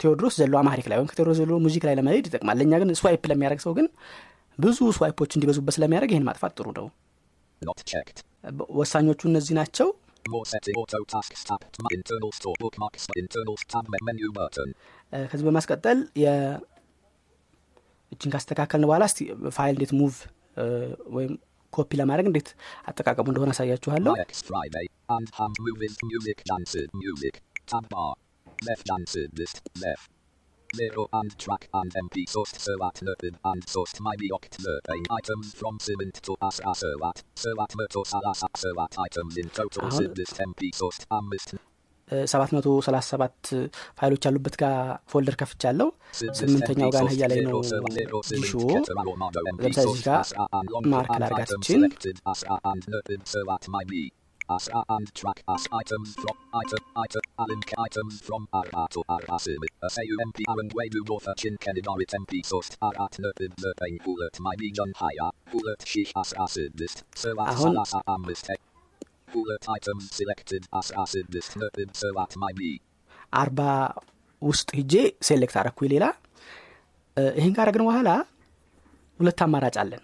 ከቴዎድሮስ 0.01 0.35
ዘሎ 0.39 0.53
Amharic 0.59 0.85
ላይ 0.89 0.97
ወይም 0.97 1.07
ከቴዎድሮስ 1.09 1.37
ዘሎ 1.39 1.57
music 1.65 1.83
ላይ 1.87 1.95
ለመሄድ 1.97 2.25
ይጠቅማል። 2.29 2.57
ለእኛ 2.59 2.73
ግን 2.81 2.89
swipe 2.99 3.23
ለሚያደርግ 3.31 3.61
ሰው 3.65 3.73
ግን 3.77 3.87
ብዙ 4.59 4.79
swipe 4.97 5.16
ኦች 5.16 5.31
እንዲበዙበት 5.35 5.73
ስለሚያደርግ 5.75 6.11
ይህን 6.13 6.25
ማጥፋት 6.27 6.53
ጥሩ 6.57 6.67
ነው። 6.79 6.87
Not 7.61 7.79
checked. 7.89 8.19
በ- 8.53 8.67
ወሳኞቹ 8.79 9.21
እነዚህ 9.29 9.53
ናቸው። 9.59 9.87
ከዚህ 15.27 15.45
በማስቀጠል 15.47 15.99
እችን 18.11 18.31
ካስተካከልን 18.33 18.87
በኋላ 18.89 19.03
እስቲ 19.09 19.19
ፋይል 19.55 19.75
እንዴት 19.75 19.93
move 19.99 20.15
ወይም 21.15 21.33
ኮፒ 21.73 21.91
ለማድረግ 21.99 22.25
እንዴት 22.31 22.49
አጠቃቀሙ 22.89 23.27
እንደሆነ 23.31 23.51
አሳያችኋለሁ 23.55 24.13
Friday. 28.65 28.83
And 28.89 29.05
bar. 29.05 29.27
Left. 29.37 29.61
Left. 29.81 30.09
Zero 30.75 31.09
and 31.11 31.37
track 31.37 31.67
and 31.73 31.93
MP 31.93 32.29
sourced 32.29 32.55
Servat 32.55 33.01
Nerpid 33.01 33.35
and 33.43 33.65
sourced 33.65 33.99
my 33.99 34.15
Bioct 34.15 34.57
Nerpain 34.57 35.05
items 35.11 35.53
from 35.53 35.77
Simint 35.79 36.21
to 36.21 36.35
Asra 36.41 36.73
Servat. 36.73 37.23
Servat 37.35 37.75
Merto 37.75 38.03
Salas 38.03 38.43
Servat 38.55 38.97
items 38.97 39.37
in 39.37 39.49
total 39.49 39.89
list 39.89 40.39
MP 40.39 40.69
sourced 40.73 41.05
ሰላሳ 42.85 43.07
ሰባት 43.09 43.47
ፋይሎች 43.99 44.25
ያሉበት 44.27 44.55
ጋር 44.61 44.73
ፎልደር 45.11 45.35
ከፍቻለሁ 45.41 45.87
ስምንተኛው 46.39 46.89
ጋር 46.95 47.03
ነህያ 47.07 47.27
ላይ 47.31 47.39
ነው 47.45 47.59
ዲሾ 48.31 48.51
ለምሳሌ 49.47 49.85
እዚህ 49.91 50.03
ጋር 50.07 50.21
ማርክ 50.93 51.11
ላርጋት 51.23 51.51
ችን 54.51 54.73
Asra 54.73 54.83
and 54.89 55.13
track 55.15 55.43
as 55.47 55.67
items 55.71 56.13
from 56.15 56.35
item 56.53 56.81
item 56.95 57.21
Allen 57.39 57.61
items 57.77 58.21
from 58.21 58.47
Arato 58.53 59.01
Arasim. 59.09 59.61
SAUMP 59.87 60.37
Aaron 60.49 60.69
Wadu 60.69 61.01
Water 61.09 61.33
Chin 61.37 61.57
Kenidarit 61.57 62.13
MP 62.13 62.41
Sost 62.43 62.77
Arat 62.81 63.17
Nerpid 63.19 63.53
Nerpain 63.63 63.97
Hulet 64.05 64.39
My 64.39 64.53
Legion 64.59 64.91
Haya 64.95 65.27
Hulet 65.53 65.85
Shish 65.85 66.11
as 66.15 66.33
Acid 66.45 66.71
List 66.79 67.03
Servat 67.23 67.47
አሁን- 67.47 67.75
Salasa 67.75 68.01
Amlist 68.07 68.49
Hulet 69.33 69.65
items 69.69 70.09
selected 70.11 70.67
as 70.73 70.91
Acid 70.91 71.27
List 71.33 71.51
Nerpid 71.55 71.91
Servat 72.01 72.35
My 72.35 72.51
Me. 72.53 72.71
አርባ 73.33 73.61
ውስጥ 74.41 74.69
ሂጄ 74.75 74.93
ሴሌክት 75.27 75.55
አረኩ 75.61 75.79
ሌላ 75.93 76.05
ይህን 77.37 77.53
ካረግን 77.57 77.83
በኋላ 77.87 78.09
ሁለት 79.19 79.41
አማራጭ 79.45 79.75
አለን 79.83 80.03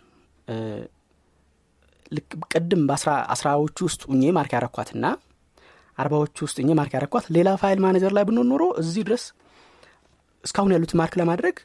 ቅድም 2.52 2.82
በአስራዎቹ 2.89 3.78
ውስጥ 3.88 4.02
ሁኜ 4.12 4.32
mark 4.38 4.54
ያረኳትና 4.58 5.06
አርባዎቹ 5.98 6.38
ውስጥ 6.46 6.58
ሁኜ 6.62 6.72
mark 6.80 6.93
ያረኳት 6.98 7.26
ሌላ 7.36 7.50
file 7.62 7.80
manager 7.86 8.12
ላይ 8.17 8.24
ብንሆን 8.28 8.48
ኖሮ 8.52 8.63
እዚህ 8.82 9.04
ድረስ 9.08 9.24
እስካሁን 10.43 10.74
ያሉት 10.76 10.91
mark 11.00 11.13
ለማድረግ 11.22 11.56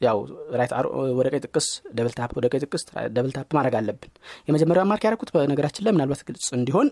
ያው 0.00 0.18
right 0.58 0.72
ወደ 1.18 1.26
ቀኝ 1.32 1.40
ጥቅስ 1.46 1.66
double 1.98 2.12
tap 2.16 2.32
ወደ 2.38 2.46
ቀኝ 2.52 2.60
ጥቅስ 2.64 2.82
double 3.14 3.30
ማድረግ 3.56 3.74
አለብን። 3.78 4.10
የመጀመሪያው 4.48 4.86
mark 4.90 5.04
ያረኩት 5.06 5.30
በነገራችን 5.34 5.84
ላይ 5.86 5.92
ምናልባት 5.96 6.22
ግልጽ 6.28 6.46
እንዲሆን 6.58 6.88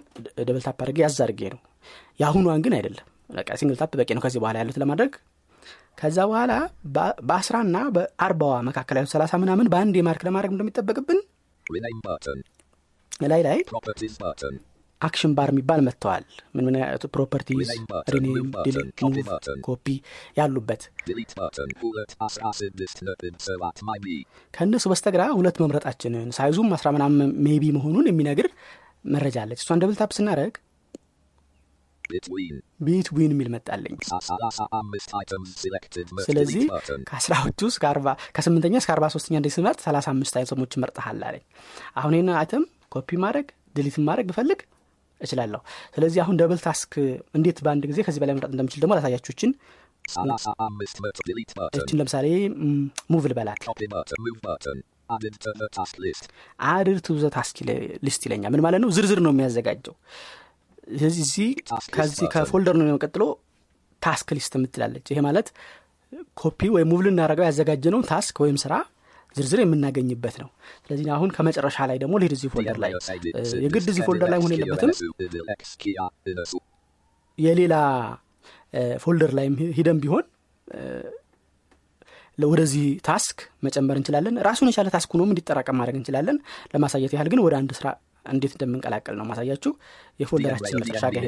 double 0.49 0.62
tap 0.66 0.79
አድርጌ 0.85 0.99
ያዝ 1.05 1.19
አድርጌ 1.25 1.43
ነው። 1.55 1.61
የአሁኗን 2.21 2.62
ግን 2.67 2.75
አይደለም። 2.79 3.07
single 3.61 3.79
tap 3.81 3.92
በቂ 4.01 4.11
ነው 4.17 4.23
ከዚህ 4.25 4.40
በኋላ 4.43 4.57
ያሉት 4.62 4.79
ለማድረግ። 4.83 5.12
ከዛ 5.99 6.19
በኋላ 6.31 6.53
በአስራና 7.29 7.77
በአርባዋ 7.97 8.55
መካከል 8.69 8.99
ያሉት 9.01 9.12
ሰላሳ 9.14 9.35
ምናምን 9.45 9.69
በአንድ 9.73 9.97
የ 10.01 10.09
mark 10.09 10.25
ለማድረግ 10.29 10.53
እንደሚጠበቅብን. 10.55 11.21
ላይ 13.24 13.42
ላይ. 13.46 13.59
action 15.01 15.33
bar 15.37 15.49
የሚባል 15.53 15.81
መጥተዋል 15.87 16.24
ምን 16.57 16.64
ምን 16.66 16.77
properties 17.14 17.70
rename 18.14 18.47
copy 18.61 18.72
move. 19.07 19.29
copy 19.66 19.87
ያሉበት. 20.38 20.83
ከእነሱ 24.55 24.85
በስተግራ 24.92 25.22
ሁለት 25.38 25.59
መምረጣችንን 25.62 26.29
size 26.38 26.55
ኡም 26.55 26.70
አስራ 26.77 26.90
ምናምን 26.96 27.33
MB 27.47 27.73
መሆኑን 27.77 28.09
የሚነግር 28.11 28.48
መረጃ 29.14 29.37
አለች 29.44 29.62
እሷን 29.64 29.83
double 29.85 29.99
tap 30.01 30.12
ስናደረግ 30.18 30.55
Between. 32.05 32.57
between 32.87 33.31
የሚል 33.35 33.48
መጣለኝ 33.53 33.94
ስለዚህ 36.27 36.64
አርባ 37.90 38.09
ከስምንተኛ 38.37 38.74
እስከ 38.81 38.90
አርባ 38.94 39.07
ሶስተኛ 39.14 39.35
እንደ 39.40 39.50
ስመርጥ 39.55 39.79
ሰላሳ 39.87 40.07
አምስት 40.12 40.35
item 40.40 40.58
ኦች 40.58 40.75
መርጠሃል 40.83 41.22
አለኝ 41.29 41.44
አሁን 42.00 42.14
ይህን 42.16 42.29
item 42.40 42.64
copy 42.94 43.18
ማድረግ 43.24 43.46
delete 43.77 43.97
ማድረግ 44.09 44.26
ብፈልግ 44.30 44.61
እችላለሁ። 45.20 45.61
ስለዚህ 45.94 46.20
አሁን 46.24 46.37
double 46.40 46.61
task 46.64 46.92
እንዴት 47.37 47.59
በአንድ 47.64 47.85
ጊዜ 47.90 47.98
ከዚህ 48.07 48.20
በላይ 48.22 48.35
መምረጥ 48.35 48.52
እንደምችል 48.54 48.80
ደግሞ 48.85 48.94
ላሳያችሁችን. 48.98 49.50
እችን 51.76 51.96
ለምሳሌ 52.00 52.26
move 53.12 53.25
ልበላት. 53.30 53.61
add 56.68 56.99
to 57.07 57.16
the 57.23 57.31
task 57.37 57.57
list 58.07 58.23
ይለኛል። 58.26 58.52
ምን 58.54 58.62
ማለት 58.66 58.80
ነው? 58.85 58.90
ዝርዝር 58.96 59.20
ነው 59.26 59.33
የሚያዘጋጀው። 59.35 59.94
እዚህ 61.09 61.48
ከዚህ. 61.96 62.26
ከ 62.35 62.45
folder 62.45 62.77
ነው 62.80 62.98
ቀጥሎ 63.04 63.22
task 64.03 64.29
list 64.37 64.55
የምትላለች። 64.59 65.07
ይሄ 65.12 65.20
ማለት 65.28 65.46
ኮፒ 66.40 66.61
ወይም 66.74 66.88
move 66.92 67.01
ልናደረገው 67.07 67.44
ያዘጋጀነው 67.48 68.02
task 68.11 68.37
ወይም 68.44 68.59
ስራ 68.64 68.74
ዝርዝር 69.37 69.61
የምናገኝበት 69.62 70.37
ነው። 70.42 70.49
ስለዚህ 70.85 71.07
አሁን 71.16 71.31
ከመጨረሻ 71.37 71.87
ላይ 71.90 71.99
ደግሞ 72.03 72.14
ልሄድ 72.20 72.35
እዚህ 72.37 72.51
folder 72.55 72.79
ላይ 72.85 72.92
የግድ 73.64 73.88
እዚህ 73.92 74.03
folder 74.09 74.31
ላይ 74.33 74.38
መሆን 74.40 74.55
የለበትም። 74.55 74.92
የሌላ 77.38 77.75
folder 79.03 79.33
ላይም 79.38 79.57
ሂደን 79.79 79.99
ቢሆን 80.05 80.25
ወደዚህ 82.38 82.87
task 83.07 83.37
መጨመር 83.62 83.97
እንችላለን። 83.99 84.40
ራሱን 84.47 84.70
የቻለ 84.70 84.88
task 84.94 85.11
ሆኖም 85.14 85.31
እንዲጠራቀም 85.33 85.77
ማድረግ 85.81 85.97
እንችላለን። 85.99 86.38
ለማሳየት 86.73 87.12
ያህል 87.16 87.29
ግን 87.33 87.42
ወደ 87.44 87.55
አንድ 87.61 87.73
ስራ 87.79 87.88
እንዴት 88.27 88.53
እንደምንቀላቀል 88.57 89.16
ነው 89.18 89.27
ማሳያችሁ። 89.31 89.73
የፎልደራችን 90.20 90.81
መጨረሻ 90.83 91.05
ጋር 91.14 91.25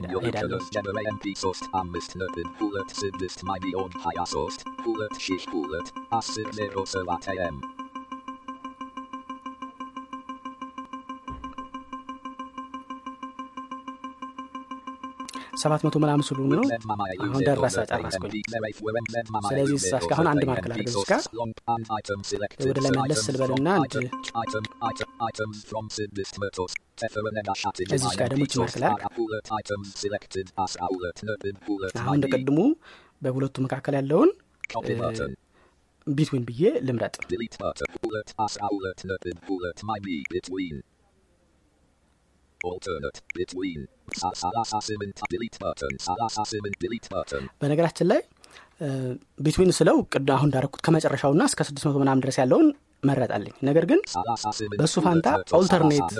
መቶ 15.86 15.96
ምናምን 16.02 16.24
ስለሆኑ 16.28 16.50
ነው 16.58 16.64
አሁን 17.26 17.42
ደረሰ 17.48 17.76
ጨረስኩኝ 17.90 18.32
ስለዚህ 19.48 19.76
እስካሁን 19.98 20.28
አንድ 20.32 20.44
ማርክ 20.50 20.66
ላድርግ 20.70 20.88
እዚህ 20.88 21.04
ጋር 21.10 21.22
ወደ 22.70 22.78
ላይ 22.84 22.92
መለስ 22.98 23.20
ስልበልና 23.28 23.68
አንድ 23.76 23.94
እዚች 27.96 28.14
ጋር 28.20 28.28
ደግሞ 28.32 28.42
ይህች 28.42 28.56
ማርክ 28.62 28.76
ላድርግ 28.84 29.02
አሁን 32.02 32.16
እንደ 32.18 32.26
ቅድሙ 32.34 32.58
በሁለቱ 33.22 33.56
መካከል 33.66 33.96
ያለውን 34.00 34.32
ቢትዊን 36.06 36.42
ብዬ 36.48 36.62
ልምረጥ 36.88 37.14
Delete 37.30 37.56
button. 37.58 37.88
Bullet 38.02 38.28
as 38.38 38.54
outlet 38.62 39.00
nerfed 39.04 39.38
bullet 39.46 39.78
my 39.82 39.96
me 40.00 40.16
between. 40.30 40.74
Alternate 42.64 43.20
between. 43.34 43.86
Salasa 44.14 44.80
cement 44.80 45.20
delete 45.30 45.58
button. 45.58 45.92
Salasa 46.00 46.42
cement 46.44 46.76
delete 46.80 47.08
button. 47.10 47.42
በነገራችን 47.62 48.06
ላይ 48.12 48.20
ቢትዊን 49.44 49.70
ስለው 49.78 49.96
ቅድ 50.14 50.28
አሁን 50.34 50.48
እንዳረኩት 50.48 50.80
ከመጨረሻውና 50.86 51.42
እስከ 51.50 51.60
ስድስት 51.68 51.84
መቶ 51.88 51.96
ምናምን 52.02 52.22
ድረስ 52.24 52.36
ያለውን 52.40 52.66
መረጣልኝ 53.02 53.54
ነገር 53.68 53.84
ግን 53.90 54.00
በእሱ 54.80 54.94
ፋንታ 55.06 55.28
alternate 55.58 56.12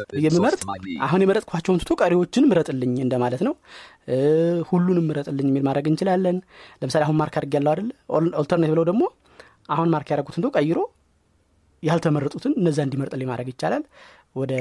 me. 0.84 0.94
አሁን 1.06 1.22
የመረጥኳቸውን 1.24 1.80
ትቶ 1.82 1.92
ቀሪዎችን 2.02 2.48
ምረጥልኝ 2.50 2.94
እንደማለት 3.06 3.42
ነው 3.48 3.54
ሁሉንም 4.70 5.06
ምረጥልኝ 5.10 5.48
የሚል 5.50 5.64
ማድረግ 5.68 5.86
እንችላለን 5.92 6.36
ለምሳሌ 6.82 7.02
አሁን 7.06 7.18
mark 7.22 7.36
አድርግ 7.40 7.54
ያለው 7.58 7.72
አይደለ 7.74 7.88
al- 8.18 8.34
alternate 8.42 8.72
ብለው 8.74 8.86
ደግሞ 8.90 9.02
አሁን 9.76 9.90
mark 9.94 10.10
ያደረጉትን 10.14 10.46
ቀይሮ 10.58 10.78
ያልተመረጡትን 11.82 12.52
እነዛ 12.60 12.78
እንዲመርጥልኝ 12.86 13.28
ማድረግ 13.32 13.48
ይቻላል 13.52 13.82
ወደ 14.40 14.52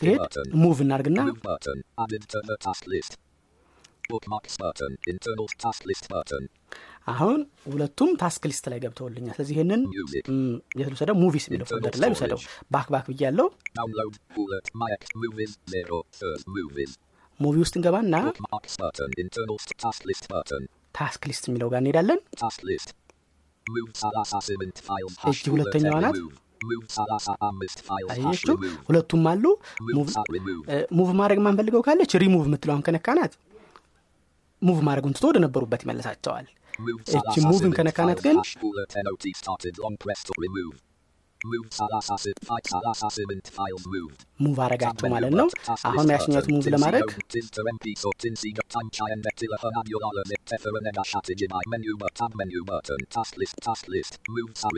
ሲሄድ 0.00 0.20
button. 0.20 0.46
move 0.62 0.78
እናርግና. 0.84 1.18
አሁን 7.12 7.40
ሁለቱም 7.72 8.10
task 8.22 8.42
list 8.50 8.64
ላይ 8.72 8.78
ገብተውልኛል 8.84 9.34
ስለዚህ 9.36 9.54
ይህንን 9.56 9.80
የት 10.78 10.88
ልውሰደው 10.90 11.16
Movies 11.22 11.44
የሚለው 11.48 11.66
folder 11.70 11.96
ላይ 12.02 12.08
ልውሰደው. 12.12 12.40
back 12.74 12.88
back 12.94 13.06
ብዬ 13.10 13.22
ያለው. 13.26 13.48
Movie 17.40 17.56
ውስጥ 17.64 17.74
እንገባና. 17.78 18.14
task 20.94 21.22
list 21.30 21.44
የሚለው 21.50 21.68
ጋር 21.72 21.80
እንሄዳለን. 21.82 22.20
እጅ 25.30 25.44
ሁለተኛዋ 25.54 25.98
ናት። 26.06 26.16
remove. 28.62 28.82
ሁለቱም 28.88 29.24
አሉ 29.30 29.44
move 29.90 30.08
move 30.98 31.10
ማድረግ 31.20 31.38
የማንፈልገው 31.40 31.82
ካለች 31.88 32.14
ሪሙቭ 32.22 32.44
የምትለውን 32.48 32.82
ከነካናት 32.88 33.34
move 34.62 34.80
ማድረግን 34.88 35.14
ትቶ 35.16 35.26
ወደ 35.30 35.38
ነበሩበት 35.44 35.80
ይመለሳቸዋል 35.84 36.48
እቺ 37.14 37.34
move 37.48 37.64
ን 37.64 37.72
ከነካናት. 37.78 38.18
ግን. 38.26 38.36
move 44.44 44.58
አረጋቸው 44.64 45.08
ማለት 45.14 45.32
ነው 45.40 45.46
አሁን 45.88 46.06
button. 46.10 46.52
move 46.52 46.66
ለማድረግ 46.74 47.08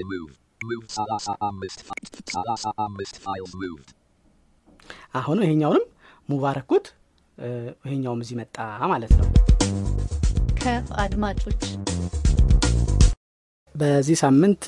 go. 0.04 0.43
አሁን 5.18 5.38
ይሄኛውንም 5.44 5.84
move 6.28 6.42
አረኩት 6.50 6.86
ይሄኛውም 7.84 8.20
እዚህ 8.24 8.36
መጣ 8.40 8.56
ማለት 8.92 9.12
ነው 9.20 9.28
ከአድማጮች 10.60 11.62
በዚህ 13.74 14.16
ሳምንት 14.22 14.64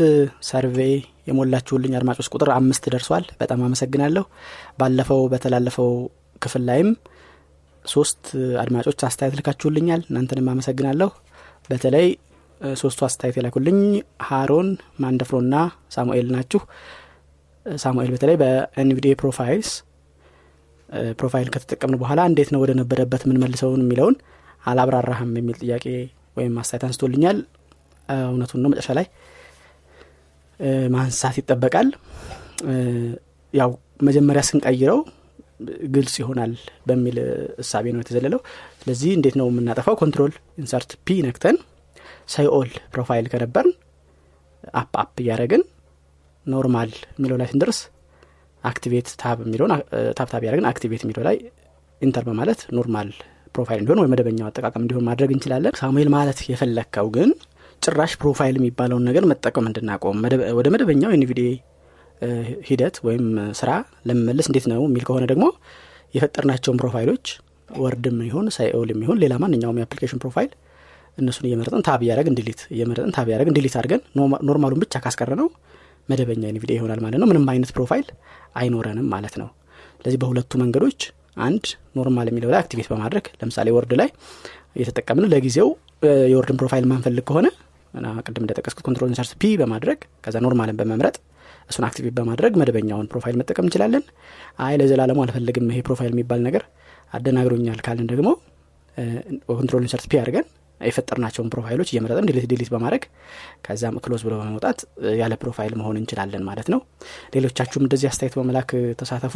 survey 0.49 0.95
የሞላችሁልኝ 1.29 1.93
አድማጮች 1.99 2.29
ቁጥር 2.35 2.51
አምስት 2.55 2.85
ደርሷል 2.95 3.25
በጣም 3.41 3.61
አመሰግናለሁ 3.67 4.25
ባለፈው 4.81 5.21
በተላለፈው 5.33 5.91
ክፍል 6.43 6.63
ላይም 6.69 6.91
ሶስት 7.85 8.23
አድማጮች 8.63 9.01
አስተያየት 9.09 9.37
ልካችሁልኛል 9.39 10.01
እናንተንም 10.11 10.49
አመሰግናለሁ 10.53 11.09
በተለይ 11.71 12.07
ሶስቱ 12.77 13.01
አስተያየት 13.07 13.37
የላኩልኝ 13.39 13.79
ሃሮን 14.23 14.69
ማንደፍሮና 15.03 15.55
ሳሙኤል 15.97 16.29
ናችሁ። 16.35 16.61
ሳሙኤል 17.67 18.11
በተለይ 18.15 18.37
በ 18.43 18.67
NVDA 18.67 19.15
profiles 19.23 19.71
profile 21.19 21.49
ከተጠቀምን 21.55 21.99
በኋላ 22.03 22.21
እንዴት 22.31 22.51
ነው 22.55 22.61
ወደ 22.65 22.73
ነበረበት 22.81 23.23
የምንመልሰውን 23.25 23.83
የሚለውን 23.85 24.17
አላብራራህም 24.65 25.33
የሚል 25.39 25.57
ጥያቄ 25.63 25.85
ወይም 26.37 26.55
አስተያየት 26.63 26.85
አንስቶልኛል። 26.89 27.39
እውነቱን 28.27 28.61
ነው 28.63 28.71
መጨረሻ 28.73 28.91
ላይ 28.99 29.07
ማንሳት 30.91 31.37
ይጠበቃል። 31.41 31.89
ያው 33.55 33.71
መጀመሪያ 34.03 34.43
ስንቀይረው 34.49 34.99
ግልጽ 35.95 36.15
ይሆናል 36.23 36.53
በሚል 36.89 37.17
እሳቤ 37.63 37.93
ነው 37.95 38.01
የተዘለለው። 38.03 38.41
ስለዚህ 38.81 39.11
እንዴት 39.17 39.35
ነው 39.41 39.47
የምናጠፋው? 39.51 39.95
control 40.03 40.33
insert 40.59 40.91
P 41.05 41.17
ነክተን 41.27 41.57
say 42.29 42.50
all 42.50 42.71
profile 42.95 43.27
ከነበርን 43.33 43.73
up 44.75 44.93
up 45.03 45.17
እያደረግን 45.23 45.63
normal 46.47 46.91
የሚለው 47.15 47.37
ላይ 47.41 47.49
ስንደርስ 47.53 47.79
activate 48.65 49.09
tab 49.21 49.39
የሚለውን 49.45 49.73
tab 50.19 50.29
tab 50.31 50.43
ያደረግን 50.47 50.69
activate 50.71 51.03
የሚለው 51.05 51.25
ላይ 51.29 51.37
enter 52.01 52.25
በማለት 52.29 52.61
normal 52.77 53.11
profile 53.55 53.81
እንዲሆን 53.83 54.01
ወይ 54.03 54.09
መደበኛው 54.13 54.47
አጠቃቀም 54.49 54.83
እንዲሆን 54.85 55.05
ማድረግ 55.09 55.31
እንችላለን። 55.35 55.75
ሳሙኤል 55.81 56.09
ማለት 56.15 56.39
የፈለግከው 56.51 57.07
ግን 57.15 57.31
ጭራሽ 57.83 58.13
profile 58.23 58.55
የሚባለውን 58.59 59.07
ነገር 59.09 59.25
መጠቀም 59.31 59.67
እንድናቆም 59.71 60.19
ወደ 60.59 60.67
መደበኛው 60.75 61.11
የ 61.15 61.27
NVDA 61.27 61.51
ሂደት 62.69 62.97
ወይም 63.07 63.25
ስራ 63.59 63.71
ለመመለስ 64.09 64.47
እንዴት 64.51 64.67
ነው 64.73 64.81
የሚል 64.87 65.05
ከሆነ 65.09 65.25
ደግሞ 65.33 65.47
የፈጠርናቸውን 66.15 66.79
profile 66.83 67.11
ኦች 67.11 67.27
Word 67.79 68.06
ም 68.06 68.19
ይሁን 68.27 68.47
say 68.57 68.74
all 68.74 68.91
የሚሆን 68.93 69.19
ሌላ 69.23 69.35
ማንኛውም 69.43 69.79
የ 69.81 69.87
application 69.87 70.21
profile 70.23 70.51
እነሱን 71.19 71.47
እየመረጥን 71.49 71.83
tab 71.87 72.01
እያደረግን 72.05 72.27
delete 72.33 72.61
እየመረጥን 72.75 73.13
tab 73.17 73.27
እያደረግን 73.29 73.49
delete 73.53 73.75
አድርገን 73.81 74.03
normal 74.49 74.68
ኡን 74.68 74.81
ብቻ 74.83 75.01
ካስቀረነው 75.05 75.49
መደበኛ 76.09 76.43
የ 76.49 76.58
NVDA 76.58 76.77
ይሆናል 76.79 77.01
ማለት 77.05 77.19
ነው። 77.23 77.29
ምንም 77.31 77.47
አይነት 77.53 77.71
profile 77.77 78.07
አይኖረንም 78.61 79.07
ማለት 79.15 79.37
ነው። 79.41 79.49
ስለዚህ 79.99 80.19
በሁለቱ 80.23 80.53
መንገዶች 80.63 81.01
አንድ 81.47 81.65
normal 81.97 82.29
የሚለው 82.31 82.51
ላይ 82.53 82.61
activate 82.63 82.89
በማድረግ 82.93 83.25
ለምሳሌ 83.41 83.69
Word 83.77 83.93
ላይ 84.01 84.09
እየተጠቀምን 84.77 85.27
ለጊዜው 85.33 85.69
የ 86.33 86.39
Word 86.39 86.52
ን 86.52 86.59
profile 86.61 86.85
ማንፈልግ 86.91 87.25
ከሆነ 87.31 87.47
ቅድም 88.27 88.43
እንደጠቀስኩት 88.45 88.85
control 88.87 89.11
insert 89.13 89.33
P 89.41 89.53
በማድረግ 89.61 89.99
ከዛ 90.25 90.37
normal 90.45 90.69
ን 90.69 90.77
በመምረጥ 90.81 91.17
እሱን 91.71 91.85
activate 91.87 92.15
በማድረግ 92.19 92.53
መደበኛውን 92.61 93.07
profile 93.13 93.37
መጠቀም 93.41 93.65
እንችላለን። 93.67 94.03
አይ 94.59 94.75
ለዘላለሙ 94.81 95.19
አልፈልግም 95.25 95.71
ይሄ 95.71 95.81
profile 95.89 96.13
የሚባል 96.15 96.41
ነገር 96.47 96.65
አደናግሮኛል 97.13 97.81
ካልን 97.87 98.07
ደግሞ 98.13 98.29
control 99.53 99.85
insert 99.87 100.07
P 100.11 100.21
አድርገን 100.21 100.47
የፈጠርናቸውን 100.81 101.51
profile 101.53 101.76
ኦች 101.76 101.89
እየመረጠን 101.93 102.27
delete 102.29 102.47
delete 102.51 102.71
በማድረግ 102.73 103.03
ከዛም 103.67 103.97
close 104.05 104.23
ብሎ 104.27 104.35
በመውጣት 104.41 104.79
ያለ 105.21 105.35
profile 105.43 105.75
መሆን 105.81 105.99
እንችላለን 106.01 106.43
ማለት 106.49 106.69
ነው። 106.73 106.81
ሌሎቻችሁም 107.37 107.85
እንደዚህ 107.87 108.09
አስተያየት 108.11 108.37
በመላክ 108.39 108.71
ተሳተፉ። 109.01 109.35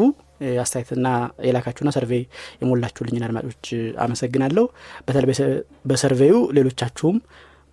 አስተያየትና 0.62 1.07
የላካችሁና 1.46 1.92
survey 1.96 2.22
የሞላችሁልኝን 2.62 3.26
አድማጮች 3.29 3.66
አመሰግናለሁ። 4.05 4.66
በተለይ 5.07 5.29
በ 5.90 5.99
survey 5.99 6.26
ዩ 6.26 6.35
ሌሎቻችሁም 6.59 7.18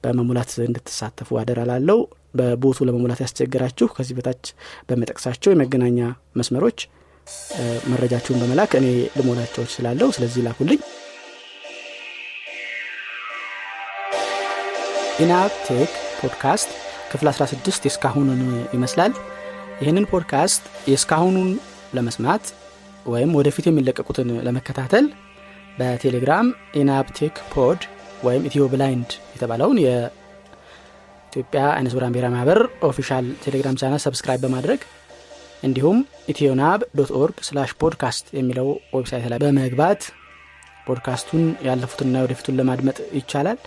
በመሙላት 0.04 0.52
እንድትሳተፉ 0.66 1.40
አደራላለው 1.42 2.00
በ 2.34 2.48
bot 2.48 2.71
ኡ 2.71 2.86
ለመሙላት 2.88 3.20
ያስቸገራችሁ 3.24 3.88
ከዚህ 3.96 4.16
በታች 4.18 4.46
በምጠቅሳቸው 4.90 5.52
የመገናኛ 5.54 6.00
መስመሮች 6.40 6.80
መረጃችሁን 7.92 8.40
በመላክ 8.42 8.72
እኔ 8.80 8.88
ልሞላቸው 9.18 9.64
ስላለው 9.74 10.10
ስለዚህ 10.16 10.42
ላኩልኝ 10.46 10.80
ኢናብቴክ 15.20 15.92
ፖድካስት 16.20 16.70
ክፍል 17.12 17.28
16 17.32 17.86
የእስካሁኑን 17.88 18.42
ይመስላል። 18.76 19.14
ይህንን 19.82 20.06
ፖድካስት 20.12 20.62
የእስካሁኑን 20.90 21.50
ለመስማት 21.98 22.46
ወይም 23.06 23.32
ወደፊት 23.40 23.66
የሚለቀቁትን 23.68 24.30
ለመከታተል 24.48 25.06
በቴሌግራም 25.78 26.48
ኢናብቴክ 26.82 27.36
ፖድ 27.54 27.82
ወይም 28.24 28.46
ኢትዮ 28.50 28.64
ብላይንድ 28.72 29.10
የተባለውን 29.34 29.78
የኢትዮጵያ 29.86 31.64
አይነ 31.74 31.88
ስውራን 31.94 32.14
ብሔራዊ 32.16 32.34
ማህበር 32.36 32.60
official 32.88 33.26
ቴሌግራም 33.46 33.80
channel 33.82 34.02
subscribe 34.06 34.44
በማድረግ 34.46 34.82
እንዲሁም 35.64 36.00
ኢትዮናብ 36.34 36.80
dot 36.98 37.12
org 37.20 37.38
slash 37.48 37.72
podcast 37.82 38.26
የሚለው 38.38 38.68
website 38.96 39.28
ላይ 39.32 39.40
በመግባት 39.44 40.02
ፖድካስቱን 40.88 41.46
ያለፉትና 41.68 42.18
ወደፊቱን 42.26 42.58
ለማድመጥ 42.60 42.98
ይቻላል 43.18 43.58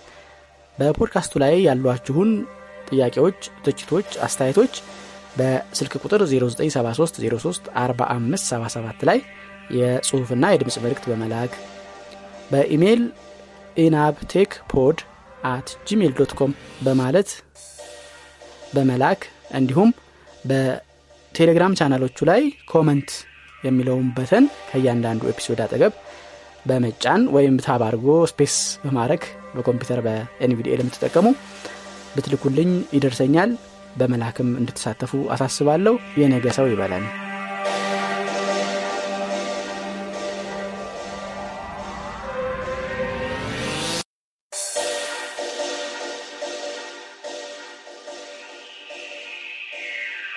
በፖድካስቱ 0.77 1.33
ላይ 1.43 1.53
ያሏችሁን 1.67 2.29
ጥያቄዎች 2.89 3.39
ትችቶች 3.65 4.09
አስተያየቶች 4.25 4.73
በስልክ 5.37 5.93
ቁጥር 6.03 6.21
0973034577 6.29 9.01
ላይ 9.09 9.19
የጽሁፍና 9.77 10.45
የድምፅ 10.53 10.75
መልእክት 10.85 11.05
በመላክ 11.11 11.51
በኢሜይል 12.51 13.01
ኢናብቴክ 13.77 14.51
ፖድ 14.71 14.97
at 15.51 15.67
ጂሜል 15.89 16.11
dot 16.17 16.31
com 16.39 16.51
በማለት 16.85 17.29
በመላክ 18.73 19.21
እንዲሁም 19.59 19.89
በቴሌግራም 20.45 21.75
ቻናሎቹ 21.79 22.17
ላይ 22.31 22.41
comment 22.71 23.09
የሚለውን 23.63 24.07
button 24.17 24.45
ከእያንዳንዱ 24.69 25.21
episode 25.31 25.59
አጠገብ 25.65 25.93
በመጫን 26.65 27.21
ወይም 27.35 27.55
tab 27.65 27.81
space 28.31 28.55
በማድረግ 28.83 29.23
በኮምፒውተር 29.55 29.99
በኤንቪዲኤ 30.05 30.77
ለምትጠቀሙ 30.79 31.27
ብትልኩልኝ 32.15 32.71
ይደርሰኛል። 32.95 33.51
በመላክም 33.95 34.49
እንድትሳተፉ 34.59 35.13
አሳስባለሁ። 35.33 35.93
የነገ 36.21 36.45
ሰው 36.57 36.67
ይበለን 36.71 37.05